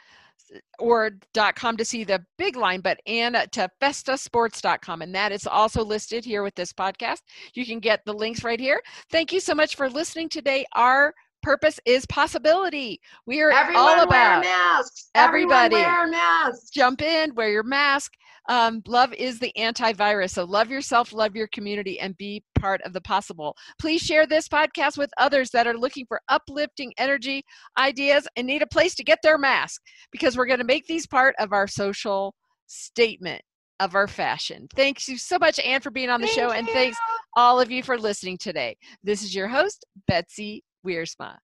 or 0.79 1.11
.com 1.55 1.77
to 1.77 1.85
see 1.85 2.03
the 2.03 2.23
big 2.37 2.55
line, 2.55 2.81
but 2.81 2.99
Anna 3.05 3.47
to 3.47 3.69
festasports.com. 3.81 5.01
And 5.01 5.13
that 5.15 5.31
is 5.31 5.47
also 5.47 5.83
listed 5.83 6.25
here 6.25 6.43
with 6.43 6.55
this 6.55 6.73
podcast. 6.73 7.21
You 7.53 7.65
can 7.65 7.79
get 7.79 8.01
the 8.05 8.13
links 8.13 8.43
right 8.43 8.59
here. 8.59 8.81
Thank 9.09 9.31
you 9.31 9.39
so 9.39 9.55
much 9.55 9.75
for 9.75 9.89
listening 9.89 10.29
today. 10.29 10.65
Our 10.73 11.13
purpose 11.41 11.79
is 11.85 12.05
possibility. 12.05 12.99
We 13.25 13.41
are 13.41 13.51
Everyone 13.51 13.99
all 13.99 14.03
about 14.03 14.43
masks. 14.43 15.09
everybody. 15.15 15.75
wear 15.75 16.07
masks. 16.07 16.69
Jump 16.69 17.01
in, 17.01 17.33
wear 17.35 17.49
your 17.49 17.63
mask. 17.63 18.13
Um, 18.49 18.81
love 18.87 19.13
is 19.13 19.39
the 19.39 19.51
antivirus. 19.57 20.31
So 20.31 20.43
love 20.43 20.69
yourself, 20.69 21.13
love 21.13 21.35
your 21.35 21.47
community, 21.47 21.99
and 21.99 22.17
be 22.17 22.43
part 22.55 22.81
of 22.81 22.93
the 22.93 23.01
possible. 23.01 23.55
Please 23.79 24.01
share 24.01 24.25
this 24.25 24.47
podcast 24.47 24.97
with 24.97 25.11
others 25.17 25.49
that 25.51 25.67
are 25.67 25.77
looking 25.77 26.05
for 26.07 26.21
uplifting 26.29 26.93
energy, 26.97 27.43
ideas, 27.77 28.27
and 28.35 28.47
need 28.47 28.61
a 28.61 28.67
place 28.67 28.95
to 28.95 29.03
get 29.03 29.19
their 29.23 29.37
mask 29.37 29.81
because 30.11 30.35
we're 30.35 30.45
going 30.45 30.59
to 30.59 30.65
make 30.65 30.87
these 30.87 31.07
part 31.07 31.35
of 31.39 31.53
our 31.53 31.67
social 31.67 32.33
statement 32.67 33.41
of 33.79 33.95
our 33.95 34.07
fashion. 34.07 34.67
Thanks 34.75 35.07
you 35.07 35.17
so 35.17 35.37
much, 35.39 35.59
Anne, 35.59 35.81
for 35.81 35.89
being 35.89 36.09
on 36.09 36.21
the 36.21 36.27
Thank 36.27 36.39
show, 36.39 36.47
you. 36.47 36.53
and 36.53 36.67
thanks 36.67 36.97
all 37.35 37.59
of 37.59 37.71
you 37.71 37.81
for 37.81 37.97
listening 37.97 38.37
today. 38.37 38.77
This 39.03 39.23
is 39.23 39.33
your 39.33 39.47
host, 39.47 39.85
Betsy 40.07 40.63
Wiersma. 40.85 41.37